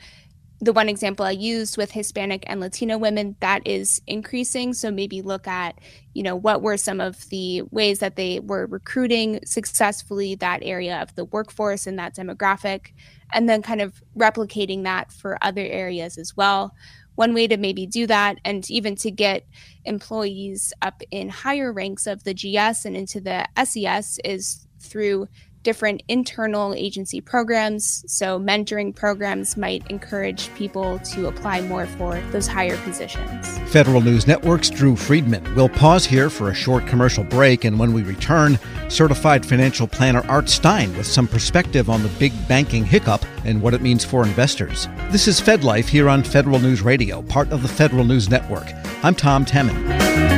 the 0.61 0.73
one 0.73 0.89
example 0.89 1.25
I 1.25 1.31
used 1.31 1.77
with 1.77 1.93
Hispanic 1.93 2.43
and 2.49 2.59
Latino 2.61 2.99
women, 2.99 3.37
that 3.41 3.65
is 3.65 4.03
increasing. 4.09 4.75
So 4.75 4.91
maybe 4.91 5.23
look 5.23 5.47
at, 5.47 5.79
you 6.15 6.23
know, 6.25 6.35
what 6.35 6.63
were 6.63 6.77
some 6.77 7.01
of 7.01 7.29
the 7.29 7.63
ways 7.71 8.01
that 8.01 8.17
they 8.17 8.41
were 8.41 8.67
recruiting 8.67 9.39
successfully 9.45 10.35
that 10.37 10.65
area 10.65 11.01
of 11.01 11.15
the 11.15 11.27
workforce 11.27 11.87
and 11.87 11.97
that 12.01 12.17
demographic, 12.17 12.93
and 13.33 13.49
then 13.49 13.63
kind 13.63 13.81
of 13.81 14.03
replicating 14.17 14.83
that 14.83 15.13
for 15.13 15.39
other 15.43 15.63
areas 15.63 16.19
as 16.19 16.37
well 16.37 16.75
one 17.19 17.35
way 17.35 17.49
to 17.49 17.57
maybe 17.57 17.85
do 17.85 18.07
that 18.07 18.39
and 18.45 18.71
even 18.71 18.95
to 18.95 19.11
get 19.11 19.45
employees 19.85 20.73
up 20.83 21.03
in 21.11 21.29
higher 21.29 21.73
ranks 21.73 22.07
of 22.07 22.23
the 22.23 22.33
GS 22.33 22.85
and 22.85 22.97
into 22.97 23.21
the 23.21 23.45
SES 23.65 24.21
is 24.25 24.69
through 24.79 25.27
different 25.63 26.03
internal 26.09 26.75
agency 26.75 27.21
programs. 27.21 28.05
So, 28.07 28.39
mentoring 28.39 28.95
programs 28.95 29.57
might 29.57 29.89
encourage 29.91 30.53
people 30.55 30.99
to 31.01 31.27
apply 31.27 31.63
more 31.63 31.87
for 31.87 32.21
those 32.33 32.47
higher 32.47 32.77
positions. 32.79 33.59
Federal 33.71 34.01
News 34.01 34.27
Network's 34.27 34.71
Drew 34.71 34.97
Friedman. 34.97 35.55
We'll 35.55 35.69
pause 35.69 36.05
here 36.05 36.31
for 36.31 36.51
a 36.51 36.55
short 36.55 36.87
commercial 36.87 37.25
break, 37.25 37.65
and 37.65 37.79
when 37.79 37.93
we 37.93 38.03
return, 38.03 38.59
certified 38.89 39.45
financial 39.45 39.87
planner 39.87 40.25
Art 40.29 40.49
Stein 40.49 40.97
with 40.97 41.07
some 41.07 41.29
perspective 41.29 41.91
on 41.91 42.03
the 42.03 42.09
big 42.19 42.33
banking 42.49 42.85
hiccup 42.85 43.25
and 43.45 43.61
what 43.61 43.75
it 43.75 43.83
means 43.83 44.05
for 44.05 44.23
investors. 44.23 44.89
This 45.11 45.29
is 45.29 45.41
Fed 45.41 45.65
Life 45.65 45.89
here 45.89 46.09
on 46.09 46.23
Federal 46.23 46.59
News 46.59 46.83
Radio, 46.83 47.23
part 47.23 47.51
of 47.51 47.63
the 47.63 47.69
Federal 47.69 48.05
News 48.05 48.29
Network. 48.29 48.67
I'm 49.03 49.15
Tom 49.15 49.45
Temin. 49.45 50.38